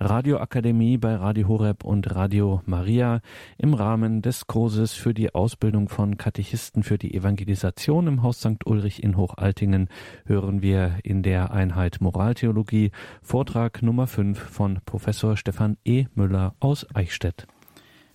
[0.00, 3.20] Radioakademie bei Radio Horeb und Radio Maria
[3.56, 8.64] im Rahmen des Kurses für die Ausbildung von Katechisten für die Evangelisation im Haus St.
[8.64, 9.88] Ulrich in Hochaltingen
[10.24, 12.92] hören wir in der Einheit Moraltheologie
[13.22, 16.06] Vortrag Nummer 5 von Professor Stefan E.
[16.14, 17.48] Müller aus Eichstätt.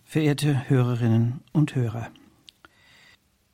[0.06, 2.08] Verehrte Hörerinnen und Hörer,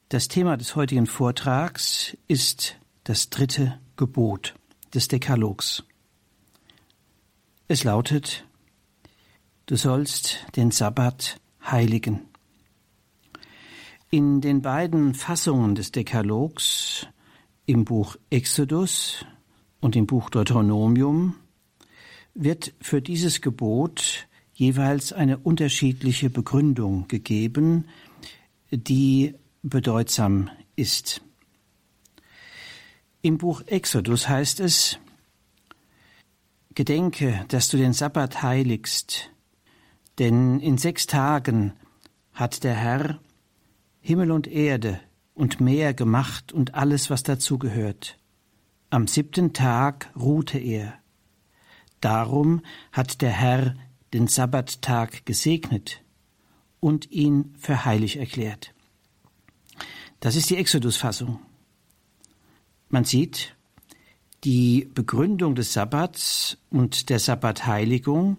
[0.09, 4.54] das Thema des heutigen Vortrags ist das dritte Gebot
[4.93, 5.84] des Dekalogs.
[7.71, 8.45] Es lautet,
[9.67, 12.21] du sollst den Sabbat heiligen.
[14.09, 17.05] In den beiden Fassungen des Dekalogs,
[17.68, 19.23] im Buch Exodus
[19.82, 21.36] und im Buch Deuteronomium,
[22.33, 27.86] wird für dieses Gebot jeweils eine unterschiedliche Begründung gegeben,
[28.71, 31.21] die bedeutsam ist.
[33.22, 34.97] Im Buch Exodus heißt es,
[36.80, 39.31] Gedenke, dass du den Sabbat heiligst,
[40.17, 41.73] denn in sechs Tagen
[42.31, 43.20] hat der Herr
[44.00, 45.02] Himmel und Erde
[45.34, 48.18] und Meer gemacht und alles, was dazu gehört.
[48.92, 50.94] Am siebten Tag ruhte er.
[52.00, 52.62] Darum
[52.94, 53.75] hat der Herr
[54.14, 56.02] den Sabbattag gesegnet
[56.80, 58.73] und ihn für heilig erklärt.
[60.22, 61.42] Das ist die Exodus-Fassung.
[62.88, 63.58] Man sieht,
[64.44, 68.38] die Begründung des Sabbats und der Sabbatheiligung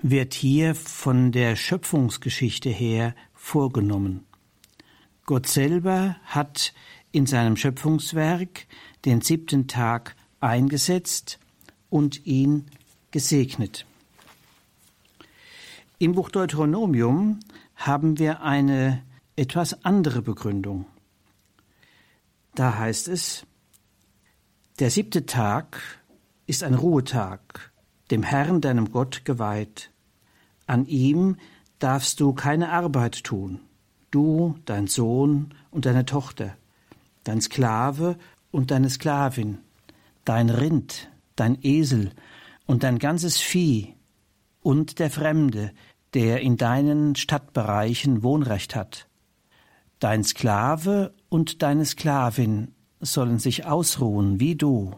[0.00, 4.24] wird hier von der Schöpfungsgeschichte her vorgenommen.
[5.24, 6.72] Gott selber hat
[7.12, 8.66] in seinem Schöpfungswerk
[9.04, 11.38] den siebten Tag eingesetzt
[11.90, 12.66] und ihn
[13.10, 13.86] gesegnet.
[15.98, 17.40] Im Buch Deuteronomium
[17.74, 19.02] haben wir eine
[19.36, 20.86] etwas andere Begründung.
[22.54, 23.46] Da heißt es,
[24.78, 25.80] der siebte Tag
[26.46, 27.72] ist ein Ruhetag,
[28.12, 29.90] dem Herrn, deinem Gott, geweiht.
[30.66, 31.36] An ihm
[31.80, 33.60] darfst du keine Arbeit tun,
[34.12, 36.56] du, dein Sohn und deine Tochter,
[37.24, 38.18] dein Sklave
[38.52, 39.58] und deine Sklavin,
[40.24, 42.12] dein Rind, dein Esel
[42.66, 43.94] und dein ganzes Vieh
[44.62, 45.72] und der Fremde,
[46.14, 49.08] der in deinen Stadtbereichen Wohnrecht hat.
[49.98, 54.94] Dein Sklave und deine Sklavin sollen sich ausruhen wie du.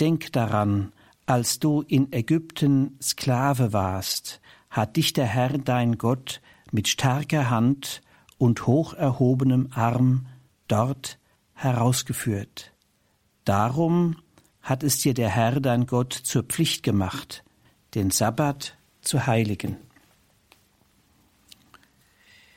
[0.00, 0.92] Denk daran,
[1.26, 4.40] als du in Ägypten Sklave warst,
[4.70, 6.40] hat dich der Herr dein Gott
[6.70, 8.02] mit starker Hand
[8.38, 10.26] und hoch erhobenem Arm
[10.68, 11.18] dort
[11.54, 12.72] herausgeführt.
[13.44, 14.16] Darum
[14.62, 17.42] hat es dir der Herr dein Gott zur Pflicht gemacht,
[17.94, 19.76] den Sabbat zu heiligen.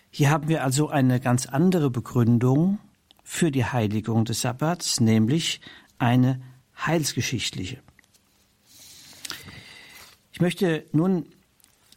[0.09, 2.79] Hier haben wir also eine ganz andere Begründung
[3.33, 5.61] für die Heiligung des Sabbats, nämlich
[5.97, 6.41] eine
[6.85, 7.79] heilsgeschichtliche.
[10.33, 11.25] Ich möchte nun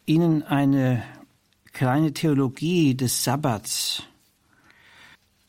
[0.06, 1.02] Ihnen eine
[1.72, 4.04] kleine Theologie des Sabbats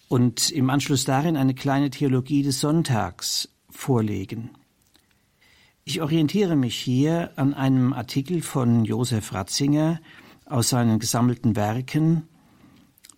[0.09, 4.49] und im Anschluss darin eine kleine Theologie des Sonntags vorlegen.
[5.83, 10.01] Ich orientiere mich hier an einem Artikel von Josef Ratzinger
[10.47, 12.27] aus seinen gesammelten Werken,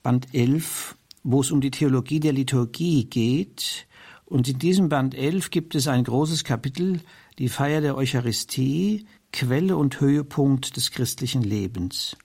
[0.04, 3.88] Band 11 wo es um die Theologie der Liturgie geht.
[4.26, 7.02] Und in diesem Band 11 gibt es ein großes Kapitel,
[7.40, 12.18] die Feier der Eucharistie, Quelle und Höhepunkt des christlichen Lebens.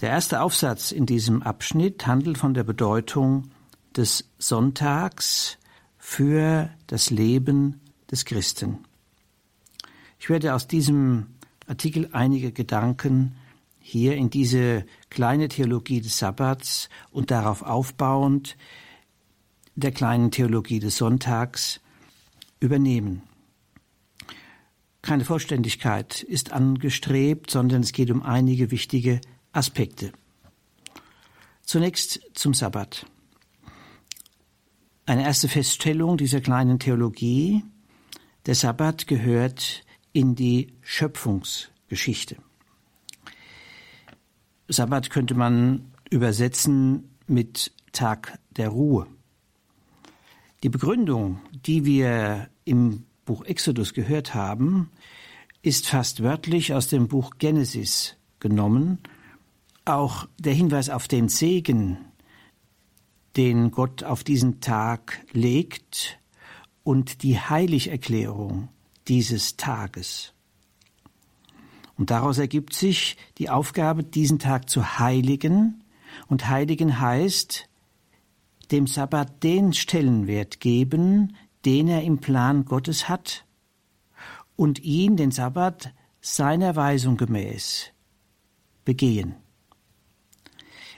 [0.00, 3.50] Der erste Aufsatz in diesem Abschnitt handelt von der Bedeutung
[3.96, 5.58] des Sonntags
[5.98, 8.78] für das Leben des Christen.
[10.18, 11.26] Ich werde aus diesem
[11.66, 13.36] Artikel einige Gedanken
[13.92, 18.56] hier in diese kleine Theologie des Sabbats und darauf aufbauend
[19.74, 21.80] der kleinen Theologie des Sonntags
[22.58, 23.22] übernehmen.
[25.02, 29.20] Keine Vollständigkeit ist angestrebt, sondern es geht um einige wichtige
[29.52, 30.12] Aspekte.
[31.62, 33.06] Zunächst zum Sabbat.
[35.04, 37.62] Eine erste Feststellung dieser kleinen Theologie.
[38.46, 42.36] Der Sabbat gehört in die Schöpfungsgeschichte.
[44.72, 49.06] Sabbat könnte man übersetzen mit Tag der Ruhe.
[50.62, 54.90] Die Begründung, die wir im Buch Exodus gehört haben,
[55.62, 58.98] ist fast wörtlich aus dem Buch Genesis genommen.
[59.84, 61.98] Auch der Hinweis auf den Segen,
[63.36, 66.18] den Gott auf diesen Tag legt,
[66.84, 68.68] und die Heiligerklärung
[69.08, 70.31] dieses Tages.
[71.96, 75.84] Und daraus ergibt sich die Aufgabe, diesen Tag zu heiligen.
[76.28, 77.68] Und heiligen heißt,
[78.70, 83.44] dem Sabbat den Stellenwert geben, den er im Plan Gottes hat,
[84.56, 87.90] und ihn, den Sabbat, seiner Weisung gemäß
[88.84, 89.34] begehen.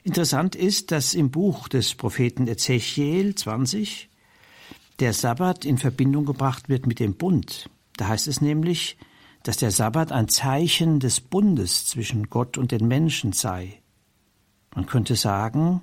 [0.02, 4.10] Interessant ist, dass im Buch des Propheten Ezechiel 20
[5.00, 7.70] der Sabbat in Verbindung gebracht wird mit dem Bund.
[7.96, 8.98] Da heißt es nämlich,
[9.44, 13.80] dass der Sabbat ein Zeichen des Bundes zwischen Gott und den Menschen sei.
[14.74, 15.82] Man könnte sagen,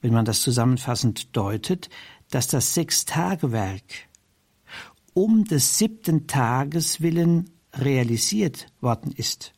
[0.00, 1.88] wenn man das zusammenfassend deutet,
[2.30, 3.82] dass das Sechstagewerk
[5.14, 9.54] um des siebten Tages willen realisiert worden ist.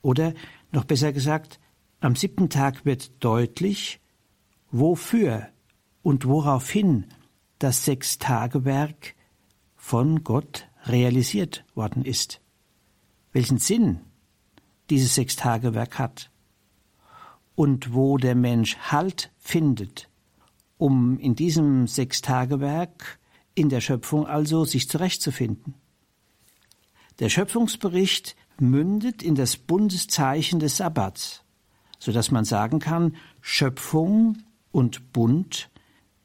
[0.00, 0.32] Oder
[0.70, 1.58] noch besser gesagt,
[2.00, 4.00] am siebten Tag wird deutlich,
[4.70, 5.48] wofür
[6.02, 7.06] und woraufhin
[7.58, 9.14] das Sechstagewerk
[9.76, 12.40] von Gott realisiert worden ist.
[13.32, 14.00] Welchen Sinn
[14.90, 16.30] dieses Sechstagewerk hat
[17.54, 20.08] und wo der Mensch Halt findet,
[20.78, 23.18] um in diesem Sechstagewerk
[23.54, 25.74] in der Schöpfung also sich zurechtzufinden.
[27.18, 31.44] Der Schöpfungsbericht mündet in das Bundeszeichen des Sabbats,
[31.98, 34.38] so dass man sagen kann, Schöpfung
[34.70, 35.70] und Bund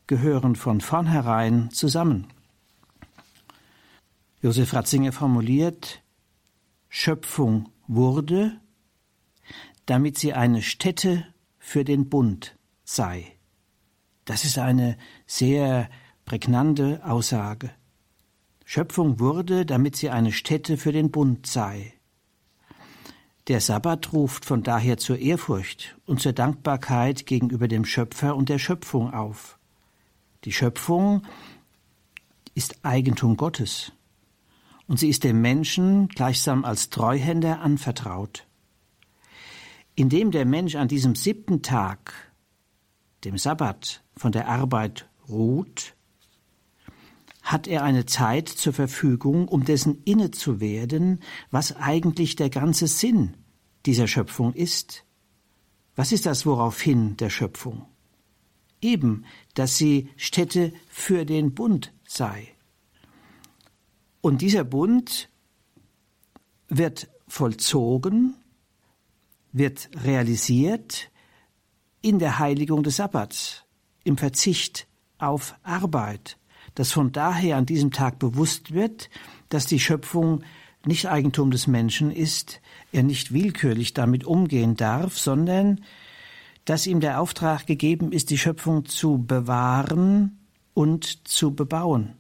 [0.07, 2.27] gehören von vornherein zusammen.
[4.48, 6.02] Josef Ratzinger formuliert,
[6.88, 8.62] Schöpfung wurde,
[9.86, 11.26] damit sie eine Stätte
[11.60, 13.34] für den Bund sei.
[14.24, 15.90] Das ist eine sehr
[16.24, 17.72] prägnante Aussage.
[18.64, 21.94] Schöpfung wurde, damit sie eine Stätte für den Bund sei.
[23.50, 28.60] Der Sabbat ruft von daher zur Ehrfurcht und zur Dankbarkeit gegenüber dem Schöpfer und der
[28.60, 29.60] Schöpfung auf.
[30.46, 31.24] Die Schöpfung
[32.56, 33.92] ist Eigentum Gottes
[34.88, 38.48] und sie ist dem Menschen gleichsam als Treuhänder anvertraut.
[39.95, 42.13] Indem der Mensch an diesem siebten Tag,
[43.24, 45.95] dem Sabbat, von der Arbeit ruht,
[47.42, 52.88] hat er eine Zeit zur Verfügung, um dessen inne zu werden, was eigentlich der ganze
[52.88, 53.36] Sinn
[53.86, 55.06] dieser Schöpfung ist.
[55.95, 57.86] Was ist das woraufhin der Schöpfung?
[58.81, 59.25] Eben,
[59.56, 62.56] dass sie Stätte für den Bund sei.
[64.28, 65.30] Und dieser Bund
[66.68, 68.36] wird vollzogen,
[69.54, 71.10] wird realisiert
[72.02, 73.64] in der Heiligung des Sabbats,
[74.04, 74.86] im Verzicht
[75.18, 76.38] auf Arbeit,
[76.76, 79.10] dass von daher an diesem Tag bewusst wird,
[79.48, 80.44] dass die Schöpfung
[80.84, 82.60] nicht Eigentum des Menschen ist,
[82.92, 85.80] er nicht willkürlich damit umgehen darf, sondern
[86.66, 90.38] dass ihm der Auftrag gegeben ist, die Schöpfung zu bewahren
[90.74, 92.18] und zu bebauen.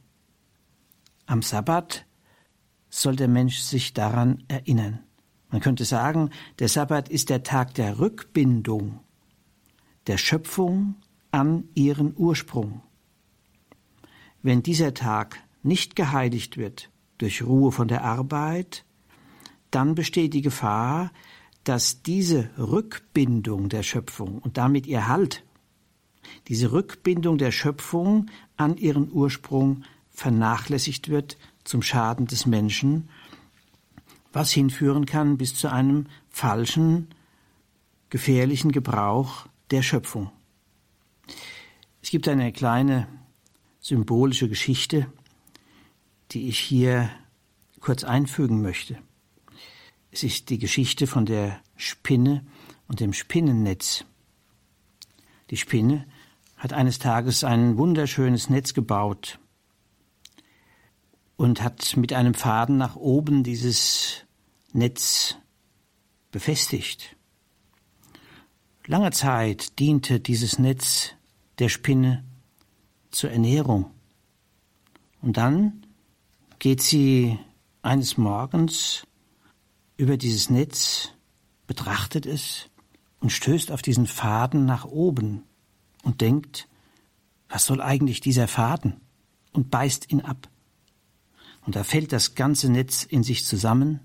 [1.27, 2.05] Am Sabbat
[2.89, 5.03] soll der Mensch sich daran erinnern.
[5.49, 9.01] Man könnte sagen, der Sabbat ist der Tag der Rückbindung
[10.07, 10.95] der Schöpfung
[11.31, 12.81] an ihren Ursprung.
[14.41, 18.85] Wenn dieser Tag nicht geheiligt wird durch Ruhe von der Arbeit,
[19.69, 21.11] dann besteht die Gefahr,
[21.65, 25.43] dass diese Rückbindung der Schöpfung und damit ihr Halt,
[26.47, 29.83] diese Rückbindung der Schöpfung an ihren Ursprung
[30.17, 33.07] vernachlässigt wird zum Schaden des Menschen,
[34.33, 37.09] was hinführen kann bis zu einem falschen,
[38.09, 40.31] gefährlichen Gebrauch der Schöpfung.
[42.01, 43.07] Es gibt eine kleine
[43.79, 45.05] symbolische Geschichte,
[46.31, 47.11] die ich hier
[47.79, 48.97] kurz einfügen möchte.
[50.09, 52.43] Es ist die Geschichte von der Spinne
[52.87, 54.03] und dem Spinnennetz.
[55.51, 56.07] Die Spinne
[56.55, 59.37] hat eines Tages ein wunderschönes Netz gebaut
[61.37, 64.25] und hat mit einem Faden nach oben dieses
[64.73, 65.37] Netz
[66.31, 67.15] befestigt.
[68.85, 71.11] Lange Zeit diente dieses Netz
[71.59, 72.23] der Spinne
[73.11, 73.91] zur Ernährung.
[75.21, 75.85] Und dann
[76.59, 77.39] geht sie
[77.81, 79.07] eines Morgens
[79.95, 81.13] über dieses Netz,
[81.65, 82.69] betrachtet es
[83.19, 85.43] und stößt auf diesen Faden nach oben
[86.03, 86.67] und denkt,
[87.49, 89.01] was soll eigentlich dieser Faden?
[89.57, 90.47] und beißt ihn ab.
[91.67, 93.99] Und da fällt das ganze Netz in sich zusammen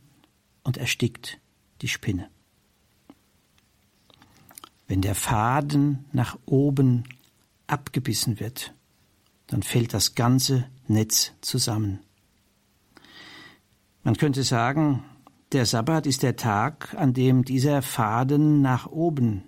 [0.64, 1.38] und erstickt
[1.80, 2.28] die Spinne.
[4.88, 7.04] Wenn der Faden nach oben
[7.68, 8.74] abgebissen wird,
[9.46, 12.00] dann fällt das ganze Netz zusammen.
[14.02, 15.04] Man könnte sagen,
[15.52, 19.44] der Sabbat ist der Tag, an dem dieser Faden nach oben,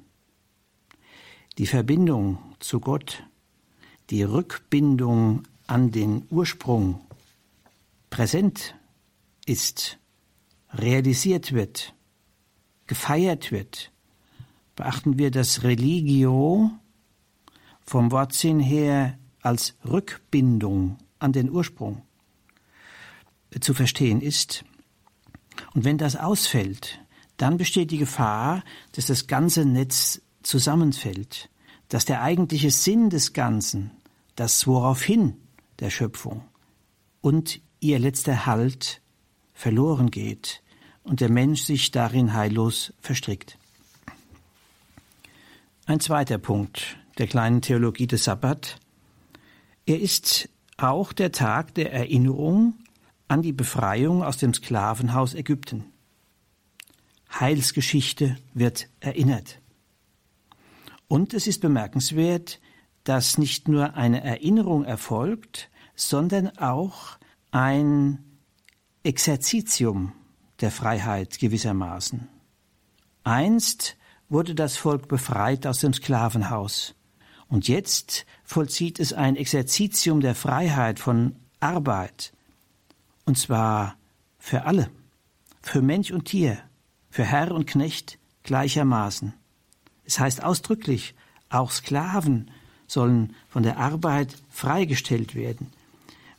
[1.58, 3.24] die Verbindung zu Gott,
[4.10, 7.03] die Rückbindung an den Ursprung
[8.14, 8.76] präsent
[9.44, 9.98] ist,
[10.72, 11.96] realisiert wird,
[12.86, 13.90] gefeiert wird.
[14.76, 16.70] Beachten wir das Religio
[17.84, 22.02] vom Wortsinn her als Rückbindung an den Ursprung
[23.60, 24.64] zu verstehen ist,
[25.74, 27.00] Und wenn das ausfällt,
[27.36, 31.50] dann besteht die Gefahr, dass das ganze Netz zusammenfällt,
[31.88, 33.90] dass der eigentliche Sinn des Ganzen,
[34.36, 35.36] das woraufhin
[35.80, 36.44] der Schöpfung
[37.20, 39.02] und ihr letzter Halt
[39.52, 40.62] verloren geht
[41.02, 43.58] und der Mensch sich darin heillos verstrickt.
[45.84, 48.80] Ein zweiter Punkt der kleinen Theologie des Sabbat.
[49.84, 50.48] Er ist
[50.78, 52.74] auch der Tag der Erinnerung
[53.28, 55.84] an die Befreiung aus dem Sklavenhaus Ägypten.
[57.38, 59.60] Heilsgeschichte wird erinnert.
[61.06, 62.60] Und es ist bemerkenswert,
[63.04, 67.18] dass nicht nur eine Erinnerung erfolgt, sondern auch
[67.54, 68.18] ein
[69.04, 70.12] Exerzitium
[70.60, 72.28] der Freiheit gewissermaßen.
[73.22, 73.96] Einst
[74.28, 76.96] wurde das Volk befreit aus dem Sklavenhaus.
[77.46, 82.32] Und jetzt vollzieht es ein Exerzitium der Freiheit von Arbeit.
[83.24, 83.94] Und zwar
[84.36, 84.90] für alle,
[85.62, 86.58] für Mensch und Tier,
[87.08, 89.32] für Herr und Knecht gleichermaßen.
[90.04, 91.14] Es heißt ausdrücklich,
[91.50, 92.50] auch Sklaven
[92.88, 95.70] sollen von der Arbeit freigestellt werden.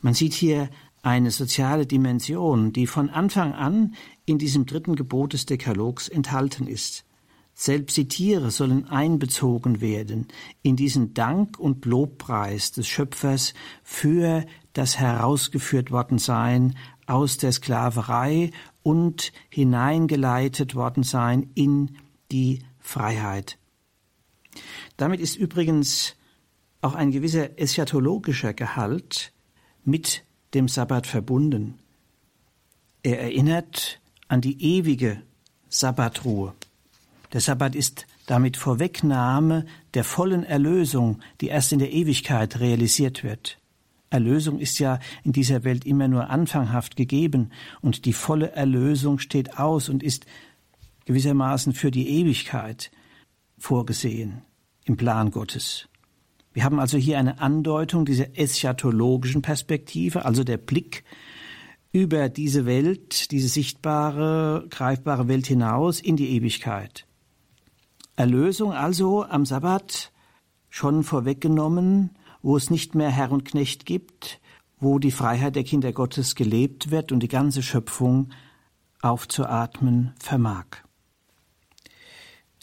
[0.02, 0.68] Man sieht hier
[1.06, 3.94] eine soziale Dimension, die von Anfang an
[4.24, 7.04] in diesem dritten Gebot des Dekalogs enthalten ist.
[7.54, 10.26] Selbst die Tiere sollen einbezogen werden
[10.62, 18.50] in diesen Dank und Lobpreis des Schöpfers für das herausgeführt worden sein aus der Sklaverei
[18.82, 21.98] und hineingeleitet worden sein in
[22.32, 23.58] die Freiheit.
[24.96, 26.16] Damit ist übrigens
[26.80, 29.32] auch ein gewisser eschatologischer Gehalt
[29.84, 31.78] mit dem Sabbat verbunden.
[33.02, 35.22] Er erinnert an die ewige
[35.68, 36.54] Sabbatruhe.
[37.32, 43.58] Der Sabbat ist damit Vorwegnahme der vollen Erlösung, die erst in der Ewigkeit realisiert wird.
[44.10, 47.50] Erlösung ist ja in dieser Welt immer nur anfanghaft gegeben
[47.82, 50.26] und die volle Erlösung steht aus und ist
[51.04, 52.90] gewissermaßen für die Ewigkeit
[53.58, 54.42] vorgesehen
[54.84, 55.88] im Plan Gottes.
[56.56, 61.04] Wir haben also hier eine Andeutung dieser eschatologischen Perspektive, also der Blick
[61.92, 67.06] über diese Welt, diese sichtbare, greifbare Welt hinaus in die Ewigkeit.
[68.16, 70.12] Erlösung also am Sabbat
[70.70, 74.40] schon vorweggenommen, wo es nicht mehr Herr und Knecht gibt,
[74.80, 78.30] wo die Freiheit der Kinder Gottes gelebt wird und die ganze Schöpfung
[79.02, 80.85] aufzuatmen vermag.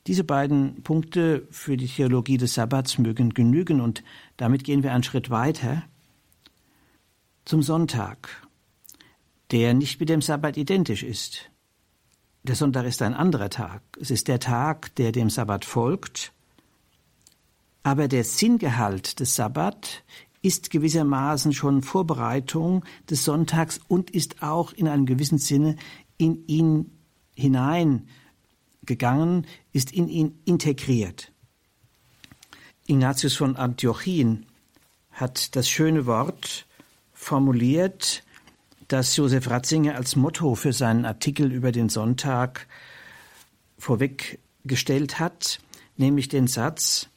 [0.07, 4.03] Diese beiden Punkte für die Theologie des Sabbats mögen genügen und
[4.35, 5.83] damit gehen wir einen Schritt weiter
[7.45, 8.47] zum Sonntag,
[9.51, 11.49] der nicht mit dem Sabbat identisch ist.
[12.43, 13.81] Der Sonntag ist ein anderer Tag.
[13.99, 16.33] Es ist der Tag, der dem Sabbat folgt.
[17.83, 20.03] Aber der Sinngehalt des Sabbat
[20.41, 25.77] ist gewissermaßen schon Vorbereitung des Sonntags und ist auch in einem gewissen Sinne
[26.17, 26.91] in ihn
[28.83, 31.31] hineingegangen, ist in ihn integriert.
[32.85, 34.45] Ignatius von Antiochien
[35.11, 36.65] hat das schöne Wort
[37.13, 38.23] formuliert,
[38.87, 42.67] das Josef Ratzinger als Motto für seinen Artikel über den Sonntag
[43.77, 45.59] vorweggestellt hat,
[45.95, 47.07] nämlich den Satz,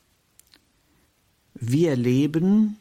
[1.54, 2.76] wir leben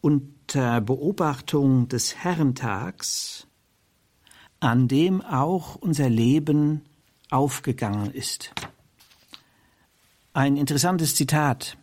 [0.00, 3.46] unter Beobachtung des Herrentags,
[4.58, 6.82] an dem auch unser Leben
[7.30, 8.52] aufgegangen ist.
[10.32, 11.78] Ein interessantes Zitat.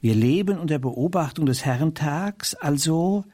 [0.00, 3.24] Wir leben unter Beobachtung des Herrentags, also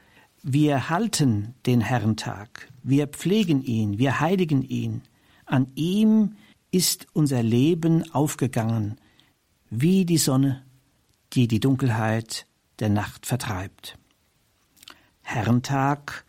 [0.43, 5.03] wir halten den Herrentag, wir pflegen ihn, wir heiligen ihn.
[5.47, 6.37] An ihm
[6.71, 8.99] ist unser Leben aufgegangen,
[9.69, 10.65] wie die Sonne,
[11.33, 12.47] die die Dunkelheit
[12.79, 13.99] der Nacht vertreibt.
[15.23, 16.25] Herrentag,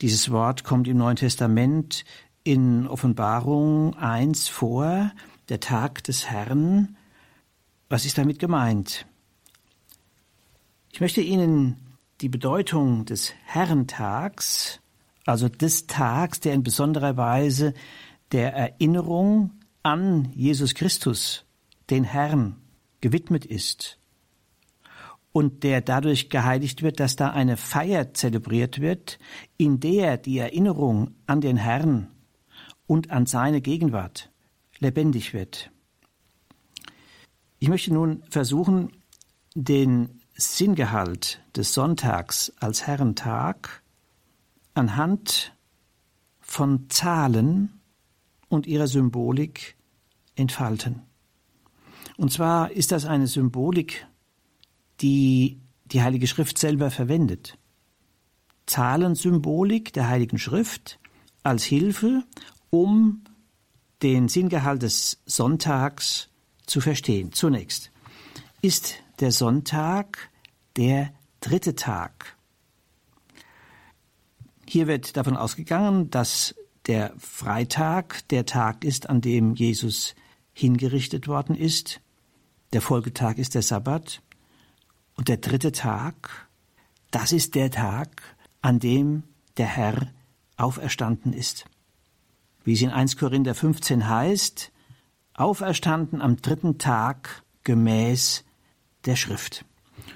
[0.00, 2.04] dieses Wort kommt im Neuen Testament
[2.46, 5.10] in Offenbarung 1 vor,
[5.48, 6.96] der Tag des Herrn.
[7.88, 9.04] Was ist damit gemeint?
[10.92, 11.76] Ich möchte Ihnen
[12.20, 14.80] die Bedeutung des Herrentags,
[15.24, 17.74] also des Tags, der in besonderer Weise
[18.30, 19.50] der Erinnerung
[19.82, 21.44] an Jesus Christus,
[21.90, 22.54] den Herrn,
[23.00, 23.98] gewidmet ist
[25.32, 29.18] und der dadurch geheiligt wird, dass da eine Feier zelebriert wird,
[29.56, 32.12] in der die Erinnerung an den Herrn
[32.86, 34.30] und an seine Gegenwart
[34.78, 35.70] lebendig wird.
[37.58, 38.92] Ich möchte nun versuchen,
[39.54, 43.82] den Sinngehalt des Sonntags als Herrentag
[44.74, 45.54] anhand
[46.40, 47.80] von Zahlen
[48.48, 49.76] und ihrer Symbolik
[50.34, 51.02] entfalten.
[52.16, 54.06] Und zwar ist das eine Symbolik,
[55.00, 57.58] die die Heilige Schrift selber verwendet.
[58.66, 60.98] Zahlensymbolik der Heiligen Schrift
[61.42, 62.24] als Hilfe,
[62.76, 63.24] um
[64.02, 66.28] den Sinngehalt des Sonntags
[66.66, 67.32] zu verstehen.
[67.32, 67.90] Zunächst
[68.60, 70.30] ist der Sonntag
[70.76, 72.36] der dritte Tag.
[74.68, 76.54] Hier wird davon ausgegangen, dass
[76.86, 80.14] der Freitag der Tag ist, an dem Jesus
[80.52, 82.00] hingerichtet worden ist.
[82.72, 84.22] Der Folgetag ist der Sabbat.
[85.14, 86.48] Und der dritte Tag,
[87.10, 89.22] das ist der Tag, an dem
[89.56, 90.12] der Herr
[90.58, 91.64] auferstanden ist.
[92.66, 94.72] Wie es in 1 Korinther 15 heißt,
[95.34, 98.44] auferstanden am dritten Tag gemäß
[99.04, 99.64] der Schrift.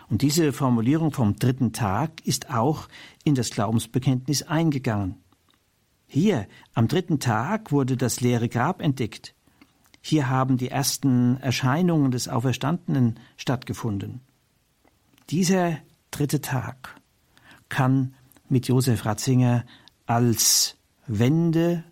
[0.09, 2.89] Und diese Formulierung vom dritten Tag ist auch
[3.23, 5.15] in das Glaubensbekenntnis eingegangen.
[6.09, 9.33] Hier, am dritten Tag, wurde das leere Grab entdeckt.
[10.01, 14.23] Hier haben die ersten Erscheinungen des Auferstandenen stattgefunden.
[15.31, 15.79] Dieser
[16.11, 17.01] dritte Tag
[17.69, 18.17] kann
[18.49, 19.65] mit Josef Ratzinger
[20.07, 20.77] als
[21.07, 21.85] Wende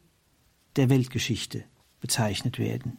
[0.78, 1.64] der Weltgeschichte
[2.00, 2.98] bezeichnet werden.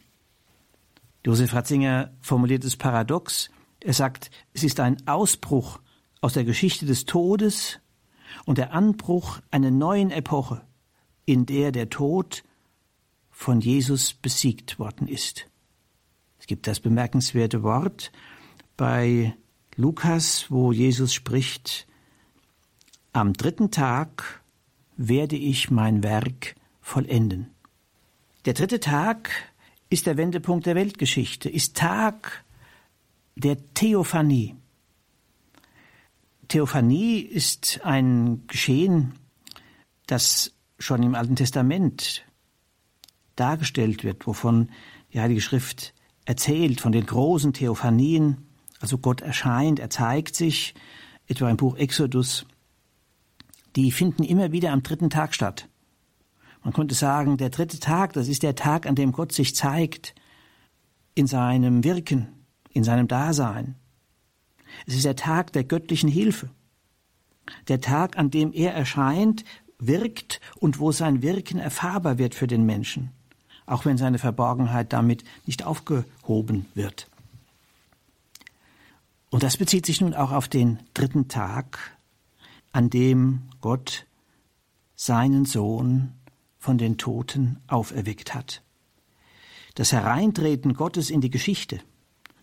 [1.24, 3.50] Josef Ratzinger formuliert es paradox.
[3.80, 5.80] Er sagt, es ist ein Ausbruch
[6.20, 7.80] aus der Geschichte des Todes
[8.44, 10.62] und der Anbruch einer neuen Epoche,
[11.24, 12.44] in der der Tod
[13.30, 15.46] von Jesus besiegt worden ist.
[16.38, 18.12] Es gibt das bemerkenswerte Wort
[18.76, 19.34] bei
[19.76, 21.86] Lukas, wo Jesus spricht,
[23.12, 24.42] am dritten Tag
[24.96, 27.50] werde ich mein Werk vollenden.
[28.46, 29.30] Der dritte Tag
[29.90, 32.42] ist der Wendepunkt der Weltgeschichte, ist Tag
[33.34, 34.56] der Theophanie.
[36.48, 39.12] Theophanie ist ein Geschehen,
[40.06, 42.24] das schon im Alten Testament
[43.36, 44.70] dargestellt wird, wovon
[45.12, 45.92] die Heilige Schrift
[46.24, 48.48] erzählt, von den großen Theophanien.
[48.80, 50.74] Also Gott erscheint, er zeigt sich,
[51.26, 52.46] etwa im Buch Exodus.
[53.76, 55.68] Die finden immer wieder am dritten Tag statt.
[56.62, 60.14] Man könnte sagen, der dritte Tag, das ist der Tag, an dem Gott sich zeigt
[61.14, 62.28] in seinem Wirken,
[62.72, 63.76] in seinem Dasein.
[64.86, 66.50] Es ist der Tag der göttlichen Hilfe.
[67.68, 69.44] Der Tag, an dem er erscheint,
[69.78, 73.10] wirkt und wo sein Wirken erfahrbar wird für den Menschen,
[73.66, 77.08] auch wenn seine Verborgenheit damit nicht aufgehoben wird.
[79.30, 81.96] Und das bezieht sich nun auch auf den dritten Tag,
[82.72, 84.06] an dem Gott
[84.96, 86.12] seinen Sohn
[86.60, 88.62] von den Toten auferweckt hat.
[89.74, 91.80] Das Hereintreten Gottes in die Geschichte,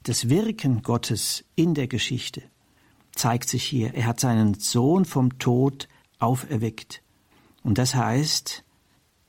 [0.04, 2.44] das Wirken Gottes in der Geschichte
[3.14, 3.94] zeigt sich hier.
[3.94, 5.88] Er hat seinen Sohn vom Tod
[6.20, 7.02] auferweckt.
[7.64, 8.64] Und das heißt,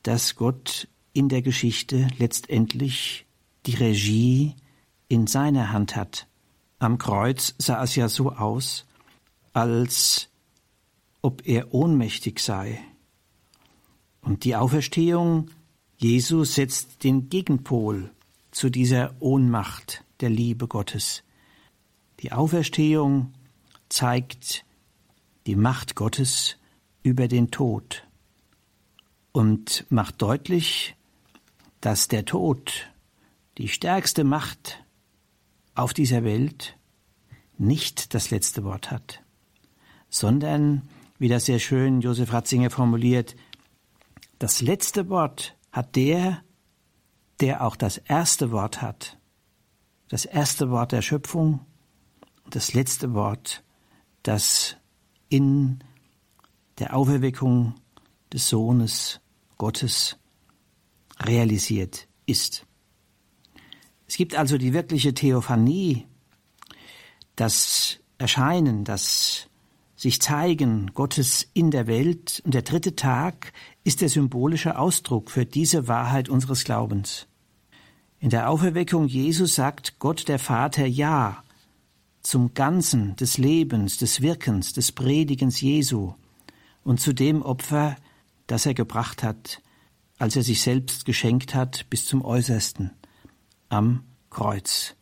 [0.03, 3.27] dass Gott in der Geschichte letztendlich
[3.67, 4.55] die Regie
[5.09, 6.29] in seiner Hand hat.
[6.79, 8.87] Am Kreuz sah es ja so aus,
[9.53, 10.29] als
[11.23, 12.79] ob er ohnmächtig sei.
[14.29, 15.49] Und die Auferstehung
[15.97, 18.11] Jesu setzt den Gegenpol
[18.51, 21.23] zu dieser Ohnmacht der Liebe Gottes.
[22.21, 23.33] Die Auferstehung
[23.89, 24.67] zeigt
[25.47, 26.59] die Macht Gottes
[27.03, 28.07] über den Tod
[29.33, 30.95] und macht deutlich,
[31.81, 32.91] dass der Tod,
[33.57, 34.85] die stärkste Macht
[35.75, 36.77] auf dieser Welt,
[37.57, 39.23] nicht das letzte Wort hat,
[40.11, 40.83] sondern,
[41.19, 43.35] wie das sehr schön Josef Ratzinger formuliert,
[44.39, 46.43] das letzte Wort hat der,
[47.41, 49.19] der auch das erste Wort hat,
[50.09, 51.61] das erste Wort der Schöpfung
[52.51, 53.63] das letzte Wort,
[54.23, 54.77] das
[55.29, 55.81] in
[56.79, 57.75] der Auferweckung
[58.33, 59.21] des Sohnes
[59.57, 60.17] Gottes
[61.21, 62.67] realisiert ist.
[64.07, 66.07] Es gibt also die wirkliche Theophanie,
[67.37, 69.49] das Erscheinen, das
[69.97, 72.41] sich zeigen Gottes in der Welt.
[72.45, 73.53] Und der dritte Tag
[73.89, 77.27] ist der symbolische Ausdruck für diese Wahrheit unseres Glaubens.
[78.21, 81.43] In der Auferweckung Jesus sagt Gott der Vater Ja
[82.21, 86.13] zum Ganzen des Lebens, des Wirkens, des Predigens Jesu
[86.85, 87.97] und zu dem Opfer,
[88.47, 89.63] das er gebracht hat,
[90.19, 92.91] als er sich selbst geschenkt hat bis zum äußersten
[93.71, 94.97] am Kreuz.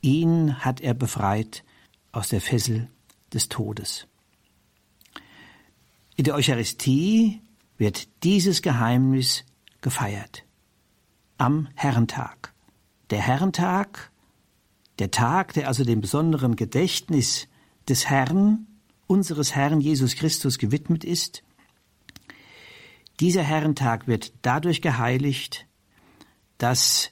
[0.00, 1.62] Ihn hat er befreit
[2.10, 2.88] aus der Fessel
[3.34, 4.06] des Todes.
[6.16, 7.42] In der Eucharistie
[7.80, 9.46] wird dieses Geheimnis
[9.80, 10.44] gefeiert.
[11.38, 12.52] Am Herrentag.
[13.08, 14.12] Der Herrentag,
[14.98, 17.48] der Tag, der also dem besonderen Gedächtnis
[17.88, 18.66] des Herrn,
[19.06, 21.42] unseres Herrn Jesus Christus gewidmet ist,
[23.18, 25.66] dieser Herrentag wird dadurch geheiligt,
[26.58, 27.10] dass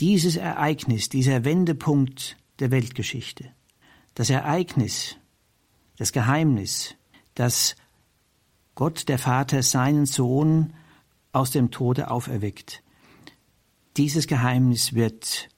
[0.00, 3.52] dieses Ereignis, dieser Wendepunkt der Weltgeschichte,
[4.14, 5.16] das Ereignis,
[5.96, 6.94] das Geheimnis,
[7.34, 7.74] dass
[8.74, 10.72] Gott der Vater seinen Sohn
[11.32, 12.82] aus dem Tode auferweckt.
[13.96, 15.48] Dieses Geheimnis wird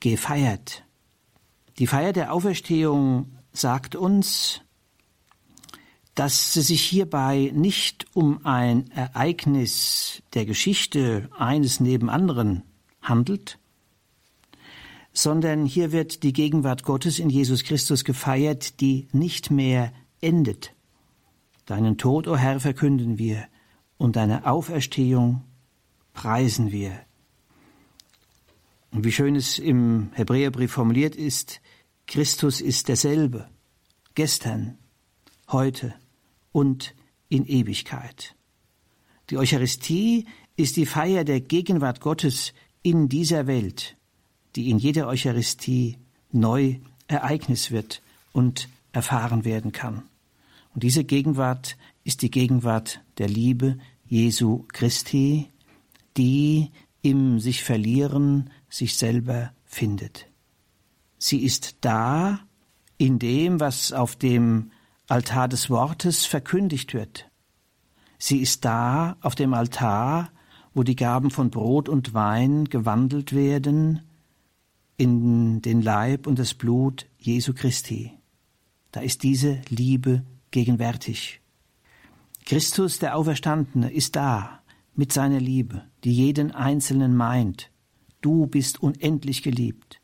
[0.00, 0.84] gefeiert.
[1.78, 4.60] Die Feier der Auferstehung sagt uns,
[6.14, 12.62] dass es sich hierbei nicht um ein Ereignis der Geschichte eines neben anderen
[13.02, 13.58] handelt,
[15.12, 20.75] sondern hier wird die Gegenwart Gottes in Jesus Christus gefeiert, die nicht mehr endet.
[21.66, 23.46] Deinen Tod, o oh Herr, verkünden wir,
[23.98, 25.42] und deine Auferstehung
[26.12, 26.92] preisen wir.
[28.92, 31.60] Und wie schön es im Hebräerbrief formuliert ist,
[32.06, 33.48] Christus ist derselbe,
[34.14, 34.78] gestern,
[35.48, 35.94] heute
[36.52, 36.94] und
[37.28, 38.36] in Ewigkeit.
[39.30, 40.26] Die Eucharistie
[40.56, 43.96] ist die Feier der Gegenwart Gottes in dieser Welt,
[44.54, 45.98] die in jeder Eucharistie
[46.30, 46.76] neu
[47.08, 48.02] Ereignis wird
[48.32, 50.04] und erfahren werden kann.
[50.76, 55.48] Und diese Gegenwart ist die Gegenwart der Liebe Jesu Christi,
[56.18, 60.26] die im sich verlieren sich selber findet.
[61.16, 62.40] Sie ist da
[62.98, 64.70] in dem, was auf dem
[65.08, 67.30] Altar des Wortes verkündigt wird.
[68.18, 70.30] Sie ist da auf dem Altar,
[70.74, 74.02] wo die Gaben von Brot und Wein gewandelt werden
[74.98, 78.12] in den Leib und das Blut Jesu Christi.
[78.92, 80.22] Da ist diese Liebe
[80.56, 81.42] gegenwärtig.
[82.46, 84.62] Christus, der Auferstandene, ist da
[84.94, 87.70] mit seiner Liebe, die jeden Einzelnen meint.
[88.22, 90.00] Du bist unendlich geliebt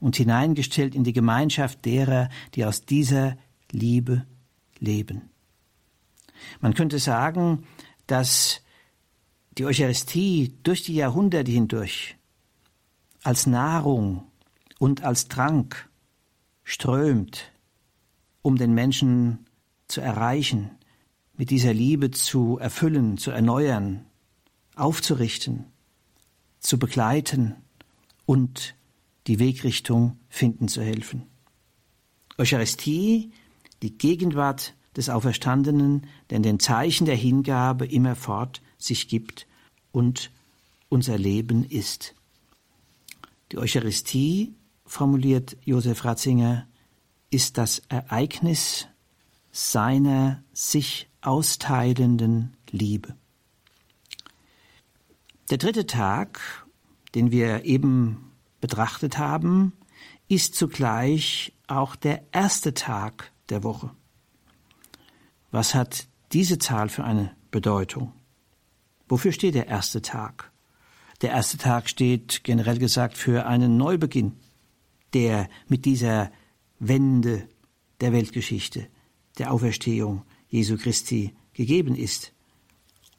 [0.00, 3.38] und hineingestellt in die Gemeinschaft derer, die aus dieser
[3.70, 4.26] Liebe
[4.78, 5.30] leben.
[6.60, 7.64] Man könnte sagen,
[8.06, 8.60] dass
[9.56, 12.16] die Eucharistie durch die Jahrhunderte hindurch
[13.22, 14.24] als Nahrung
[14.78, 15.88] und als Trank
[16.62, 17.50] strömt,
[18.42, 19.46] um den Menschen
[19.88, 20.70] zu erreichen,
[21.36, 24.06] mit dieser Liebe zu erfüllen, zu erneuern,
[24.76, 25.66] aufzurichten,
[26.60, 27.56] zu begleiten
[28.26, 28.74] und
[29.26, 31.26] die Wegrichtung finden zu helfen.
[32.38, 33.32] Eucharistie
[33.82, 39.46] die Gegenwart des Auferstandenen, der in den Zeichen der Hingabe immerfort sich gibt
[39.92, 40.30] und
[40.88, 42.14] unser Leben ist.
[43.52, 44.54] Die Eucharistie,
[44.86, 46.66] formuliert Josef Ratzinger,
[47.30, 48.86] ist das Ereignis
[49.56, 53.14] seiner sich austeilenden Liebe.
[55.48, 56.66] Der dritte Tag,
[57.14, 59.72] den wir eben betrachtet haben,
[60.26, 63.92] ist zugleich auch der erste Tag der Woche.
[65.52, 68.12] Was hat diese Zahl für eine Bedeutung?
[69.06, 70.50] Wofür steht der erste Tag?
[71.22, 74.32] Der erste Tag steht generell gesagt für einen Neubeginn,
[75.12, 76.32] der mit dieser
[76.80, 77.48] Wende
[78.00, 78.88] der Weltgeschichte,
[79.38, 82.32] der Auferstehung Jesu Christi gegeben ist.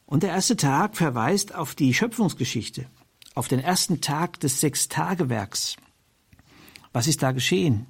[0.06, 2.86] Und der erste Tag verweist auf die Schöpfungsgeschichte,
[3.34, 5.76] auf den ersten Tag des Sechstagewerks.
[6.92, 7.86] Was ist da geschehen?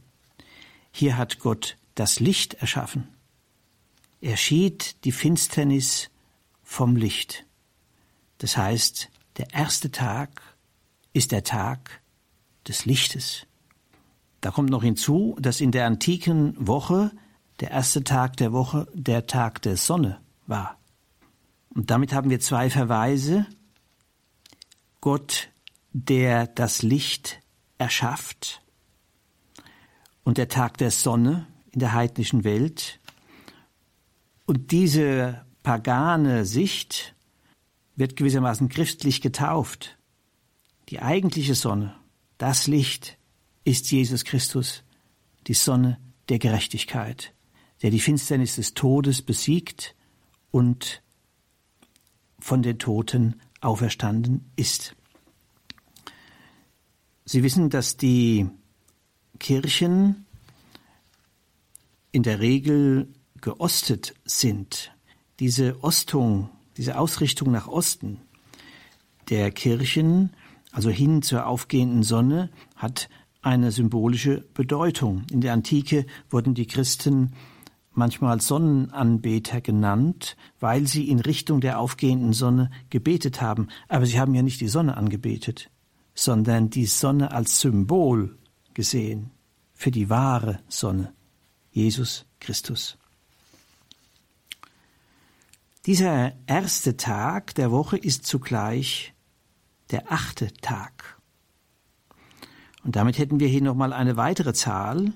[0.91, 3.09] Hier hat Gott das Licht erschaffen.
[4.21, 6.11] Er schied die Finsternis
[6.63, 7.45] vom Licht.
[8.39, 10.43] Das heißt, der erste Tag
[11.13, 12.01] ist der Tag
[12.67, 13.47] des Lichtes.
[14.41, 17.13] Da kommt noch hinzu, dass in der antiken Woche
[17.61, 20.79] der erste Tag der Woche der Tag der Sonne war.
[21.71, 23.47] Und damit haben wir zwei Verweise.
[25.01, 25.51] Gott,
[25.93, 27.41] der das Licht
[27.79, 28.63] erschafft,
[30.27, 32.99] und der Tag der Sonne, in der heidnischen Welt.
[34.45, 37.15] Und diese pagane Sicht
[37.95, 39.97] wird gewissermaßen christlich getauft.
[40.89, 41.95] Die eigentliche Sonne,
[42.39, 43.19] das Licht,
[43.63, 44.83] ist Jesus Christus,
[45.47, 47.33] die Sonne der Gerechtigkeit,
[47.87, 49.95] der die Finsternis des Todes besiegt
[50.51, 51.05] und
[52.41, 54.97] von den Toten auferstanden ist.
[57.25, 58.49] Sie wissen, dass die
[59.39, 60.27] Kirchen
[62.11, 63.07] in der Regel
[63.41, 64.91] geostet sind,
[65.39, 68.19] diese Ostung, diese Ausrichtung nach Osten
[69.29, 70.31] der Kirchen,
[70.73, 73.09] also hin zur aufgehenden Sonne, hat
[73.43, 75.23] eine symbolische Bedeutung.
[75.31, 77.33] In der Antike wurden die Christen
[77.97, 83.69] manchmal Sonnenanbeter genannt, weil sie in Richtung der aufgehenden Sonne gebetet haben.
[83.89, 85.71] Aber sie haben ja nicht die Sonne angebetet,
[86.15, 88.37] sondern die Sonne als Symbol
[88.75, 89.31] gesehen
[89.75, 91.13] für die wahre Sonne.
[91.71, 92.97] Jesus Christus.
[95.85, 99.15] Dieser erste Tag der Woche ist zugleich
[99.91, 101.21] der achte Tag.
[102.83, 105.13] Und damit hätten wir hier nochmal eine weitere Zahl,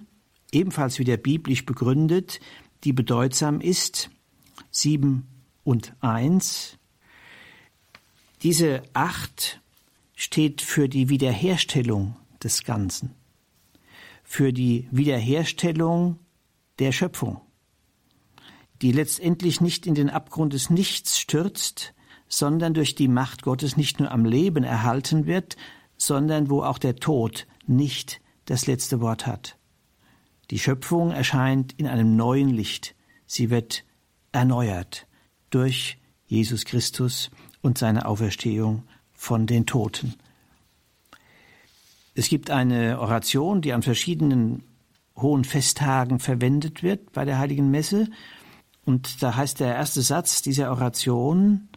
[0.53, 2.41] ebenfalls wieder biblisch begründet,
[2.85, 4.11] die bedeutsam ist,
[4.71, 5.27] sieben
[5.65, 6.79] und eins.
[8.43, 9.61] Diese acht
[10.15, 13.15] steht für die Wiederherstellung des Ganzen,
[14.23, 16.19] für die Wiederherstellung
[16.79, 17.41] der Schöpfung,
[18.81, 21.95] die letztendlich nicht in den Abgrund des Nichts stürzt,
[22.29, 25.57] sondern durch die Macht Gottes nicht nur am Leben erhalten wird,
[25.99, 29.60] sondern wo auch der Tod nicht das letzte Wort hat.
[30.51, 32.97] Die Schöpfung erscheint in einem neuen Licht.
[33.27, 33.85] Sie wird
[34.33, 35.07] erneuert
[35.51, 37.31] durch Jesus Christus
[37.63, 38.83] und seine Auferstehung
[39.13, 40.15] von den Toten.
[42.15, 44.65] Es gibt eine Oration, die an verschiedenen
[45.17, 48.09] hohen Festtagen verwendet wird bei der heiligen Messe.
[48.85, 51.69] Und da heißt der erste Satz dieser Oration,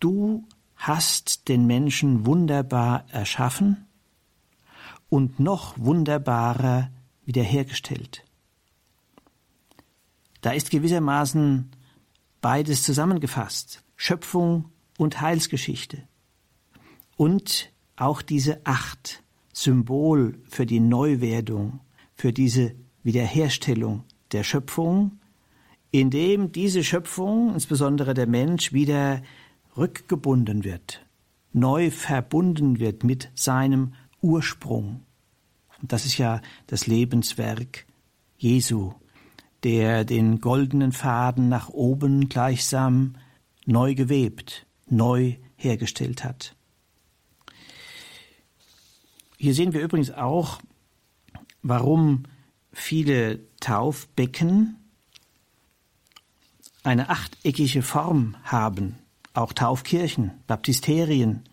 [0.00, 0.44] Du
[0.76, 3.86] hast den Menschen wunderbar erschaffen
[5.08, 6.90] und noch wunderbarer
[7.28, 8.24] wiederhergestellt.
[10.40, 11.70] Da ist gewissermaßen
[12.40, 16.08] beides zusammengefasst, Schöpfung und Heilsgeschichte.
[17.18, 21.80] Und auch diese Acht, Symbol für die Neuwerdung,
[22.14, 25.20] für diese Wiederherstellung der Schöpfung,
[25.90, 29.20] indem diese Schöpfung, insbesondere der Mensch, wieder
[29.76, 31.04] rückgebunden wird,
[31.52, 35.02] neu verbunden wird mit seinem Ursprung.
[35.80, 37.86] Und das ist ja das Lebenswerk
[38.36, 38.92] Jesu,
[39.62, 43.16] der den goldenen Faden nach oben gleichsam
[43.66, 46.54] neu gewebt, neu hergestellt hat.
[49.36, 50.60] Hier sehen wir übrigens auch,
[51.62, 52.24] warum
[52.72, 54.76] viele Taufbecken
[56.82, 58.98] eine achteckige Form haben.
[59.34, 61.44] Auch Taufkirchen, Baptisterien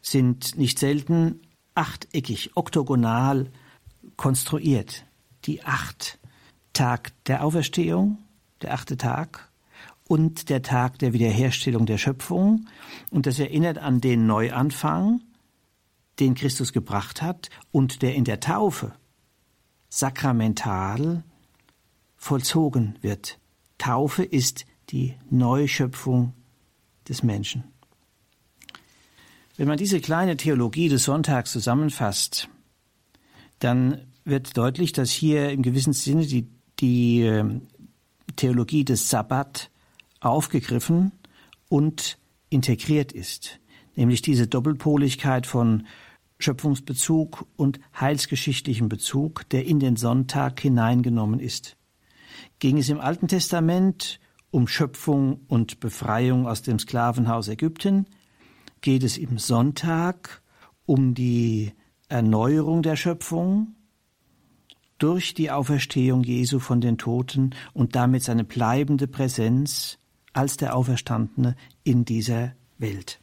[0.00, 1.40] sind nicht selten
[1.74, 3.50] achteckig, oktogonal
[4.16, 5.04] konstruiert.
[5.44, 6.18] Die acht
[6.72, 8.18] Tag der Auferstehung,
[8.62, 9.50] der achte Tag
[10.06, 12.66] und der Tag der Wiederherstellung der Schöpfung.
[13.10, 15.22] Und das erinnert an den Neuanfang,
[16.20, 18.92] den Christus gebracht hat und der in der Taufe
[19.88, 21.24] sakramental
[22.16, 23.38] vollzogen wird.
[23.78, 26.34] Taufe ist die Neuschöpfung
[27.08, 27.71] des Menschen.
[29.62, 32.48] Wenn man diese kleine Theologie des Sonntags zusammenfasst,
[33.60, 36.48] dann wird deutlich, dass hier im gewissen Sinne die,
[36.80, 37.68] die ähm,
[38.34, 39.70] Theologie des Sabbat
[40.18, 41.12] aufgegriffen
[41.68, 43.60] und integriert ist,
[43.94, 45.86] nämlich diese Doppelpoligkeit von
[46.40, 51.76] Schöpfungsbezug und heilsgeschichtlichem Bezug, der in den Sonntag hineingenommen ist.
[52.58, 54.18] Ging es im Alten Testament
[54.50, 58.06] um Schöpfung und Befreiung aus dem Sklavenhaus Ägypten,
[58.82, 60.42] geht es im Sonntag
[60.84, 61.72] um die
[62.08, 63.74] Erneuerung der Schöpfung
[64.98, 69.98] durch die Auferstehung Jesu von den Toten und damit seine bleibende Präsenz
[70.32, 73.18] als der Auferstandene in dieser Welt.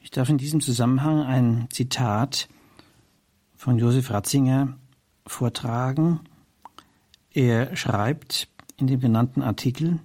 [0.00, 2.48] Ich darf in diesem Zusammenhang ein Zitat
[3.56, 4.76] von Josef Ratzinger
[5.26, 6.20] vortragen.
[7.32, 9.98] Er schreibt in dem genannten Artikel,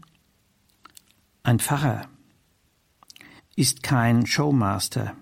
[1.43, 2.10] ein Pfarrer
[3.55, 5.15] ist kein Showmaster.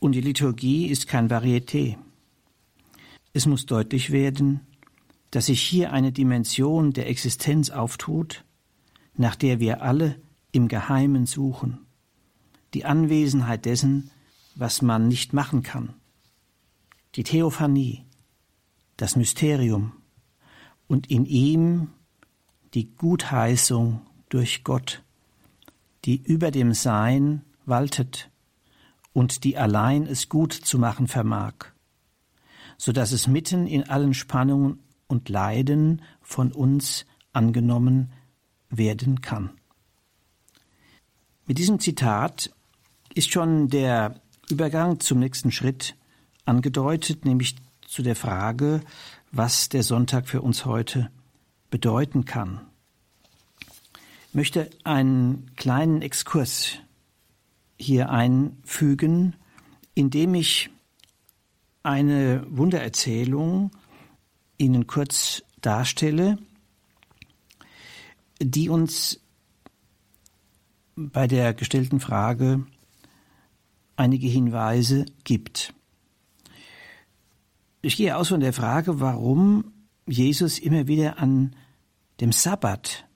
[0.00, 1.96] Und die Liturgie ist kein Varieté.
[3.32, 4.60] Es muss deutlich werden,
[5.30, 8.44] dass sich hier eine Dimension der Existenz auftut,
[9.14, 10.20] nach der wir alle
[10.52, 11.86] im Geheimen suchen,
[12.74, 14.10] die Anwesenheit dessen,
[14.54, 15.94] was man nicht machen kann,
[17.14, 18.04] die Theophanie,
[18.96, 19.92] das Mysterium.
[20.86, 21.90] Und in ihm
[22.72, 25.04] die Gutheißung durch Gott,
[26.04, 28.30] die über dem Sein waltet
[29.12, 31.54] und die allein es gut zu machen vermag,
[32.76, 38.12] so dass es mitten in allen Spannungen und Leiden von uns angenommen
[38.70, 39.50] werden kann.
[41.46, 42.50] Mit diesem Zitat
[43.14, 45.96] ist schon der Übergang zum nächsten Schritt
[46.44, 47.56] angedeutet, nämlich
[47.86, 48.82] zu der Frage,
[49.32, 51.10] was der Sonntag für uns heute
[51.70, 52.67] bedeuten kann.
[54.38, 56.78] Ich möchte einen kleinen Exkurs
[57.76, 59.34] hier einfügen,
[59.94, 60.70] indem ich
[61.82, 63.72] eine Wundererzählung
[64.56, 66.38] Ihnen kurz darstelle,
[68.40, 69.18] die uns
[70.94, 72.64] bei der gestellten Frage
[73.96, 75.74] einige Hinweise gibt.
[77.82, 79.72] Ich gehe aus von der Frage, warum
[80.06, 81.56] Jesus immer wieder an
[82.20, 83.07] dem Sabbat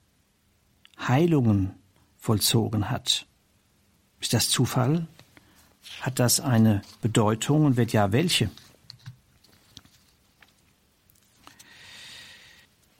[1.07, 1.73] Heilungen
[2.17, 3.27] vollzogen hat.
[4.19, 5.07] Ist das Zufall?
[6.01, 8.49] Hat das eine Bedeutung und wird ja welche?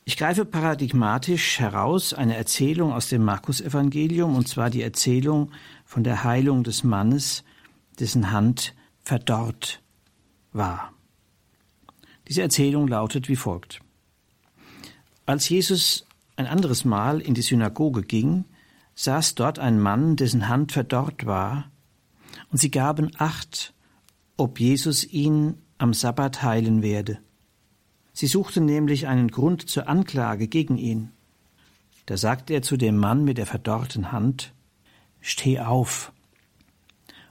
[0.04, 5.50] Ich Ich greife paradigmatisch heraus eine Erzählung aus dem Markus-Evangelium, und zwar die Erzählung
[5.84, 7.42] von der Heilung des Mannes,
[7.98, 9.82] dessen Hand verdorrt
[10.52, 10.92] war.
[12.28, 13.80] Diese Erzählung lautet wie folgt.
[15.26, 18.44] Als Jesus ein anderes Mal in die Synagoge ging,
[18.94, 21.70] saß dort ein Mann, dessen Hand verdorrt war,
[22.50, 23.74] und sie gaben Acht,
[24.36, 27.18] ob Jesus ihn am Sabbat heilen werde.
[28.12, 31.10] Sie suchten nämlich einen Grund zur Anklage gegen ihn.
[32.06, 34.52] Da sagte er zu dem Mann mit der verdorrten Hand,
[35.20, 36.12] Steh auf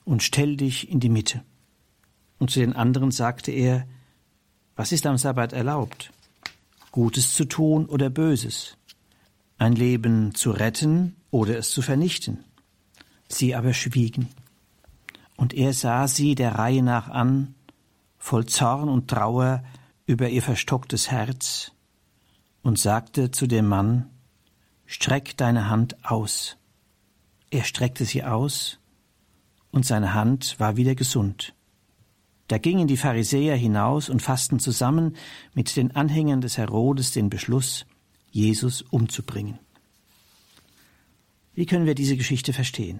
[0.04, 1.44] und stell dich in die Mitte.
[2.40, 3.88] Und zu den anderen sagte er,
[4.76, 6.12] Was ist am Sabbat erlaubt?
[6.92, 8.78] Gutes zu tun oder Böses?
[9.64, 12.44] Ein Leben zu retten oder es zu vernichten?
[13.30, 14.28] Sie aber schwiegen.
[15.38, 17.56] Und er sah sie der Reihe nach an,
[18.18, 19.64] voll Zorn und Trauer
[20.06, 21.72] über ihr verstocktes Herz
[22.62, 24.10] und sagte zu dem Mann,
[24.86, 26.58] Streck deine Hand aus.
[27.50, 28.80] Er streckte sie aus,
[29.72, 31.56] und seine Hand war wieder gesund.
[32.50, 35.16] Da gingen die Pharisäer hinaus und fassten zusammen
[35.54, 37.86] mit den Anhängern des Herodes den Beschluss,
[38.34, 39.58] Jesus umzubringen.
[41.54, 43.00] Wie können wir diese Geschichte verstehen?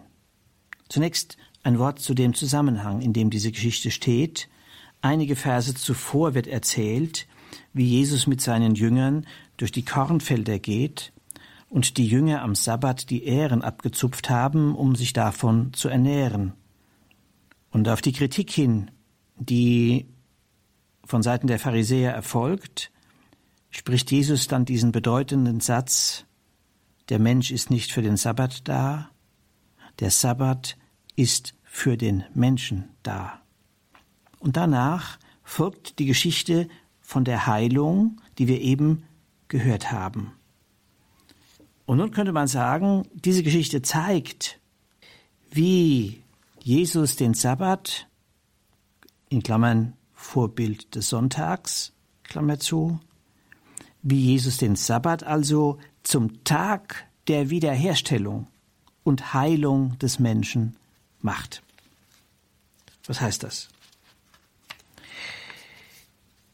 [0.88, 4.48] Zunächst ein Wort zu dem Zusammenhang, in dem diese Geschichte steht,
[5.04, 7.28] Einige Verse zuvor wird erzählt,
[7.74, 11.12] wie Jesus mit seinen Jüngern durch die Kornfelder geht
[11.68, 16.54] und die Jünger am Sabbat die Ähren abgezupft haben, um sich davon zu ernähren.
[17.70, 18.92] Und auf die Kritik hin,
[19.36, 20.06] die
[21.04, 22.90] von Seiten der Pharisäer erfolgt,
[23.74, 26.26] spricht Jesus dann diesen bedeutenden Satz,
[27.10, 29.10] der Mensch ist nicht für den Sabbat da,
[30.00, 30.78] der Sabbat
[31.16, 33.42] ist für den Menschen da.
[34.40, 36.70] Und danach folgt die Geschichte
[37.02, 39.04] von der Heilung, die wir eben
[39.48, 40.34] gehört haben.
[41.86, 44.60] Und nun könnte man sagen, diese Geschichte zeigt,
[45.52, 46.24] wie
[46.62, 48.08] Jesus den Sabbat,
[49.30, 51.92] in Klammern Vorbild des Sonntags,
[52.24, 53.00] Klammer zu,
[54.04, 58.48] wie Jesus den Sabbat also zum Tag der Wiederherstellung
[59.04, 60.76] und Heilung des Menschen
[61.22, 61.64] macht.
[63.08, 63.70] Was heißt das?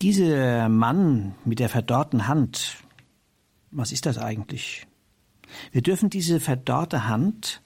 [0.02, 2.78] Dieser Mann mit der verdorrten Hand,
[3.72, 4.88] was ist das eigentlich?
[5.72, 7.62] Wir dürfen diese verdorrte Hand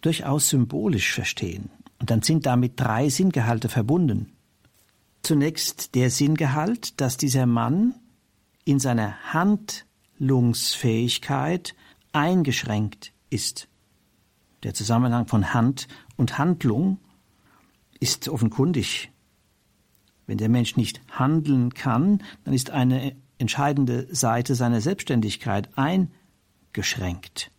[0.00, 1.70] durchaus symbolisch verstehen.
[2.00, 4.32] Und dann sind damit drei Sinngehalte verbunden.
[5.22, 7.94] Zunächst der Sinngehalt, dass dieser Mann
[8.68, 11.74] in seiner Handlungsfähigkeit
[12.12, 13.66] eingeschränkt ist.
[14.62, 16.98] Der Zusammenhang von Hand und Handlung
[18.00, 19.10] ist offenkundig
[20.28, 27.50] wenn der Mensch nicht handeln kann, dann ist eine entscheidende Seite seiner Selbstständigkeit eingeschränkt.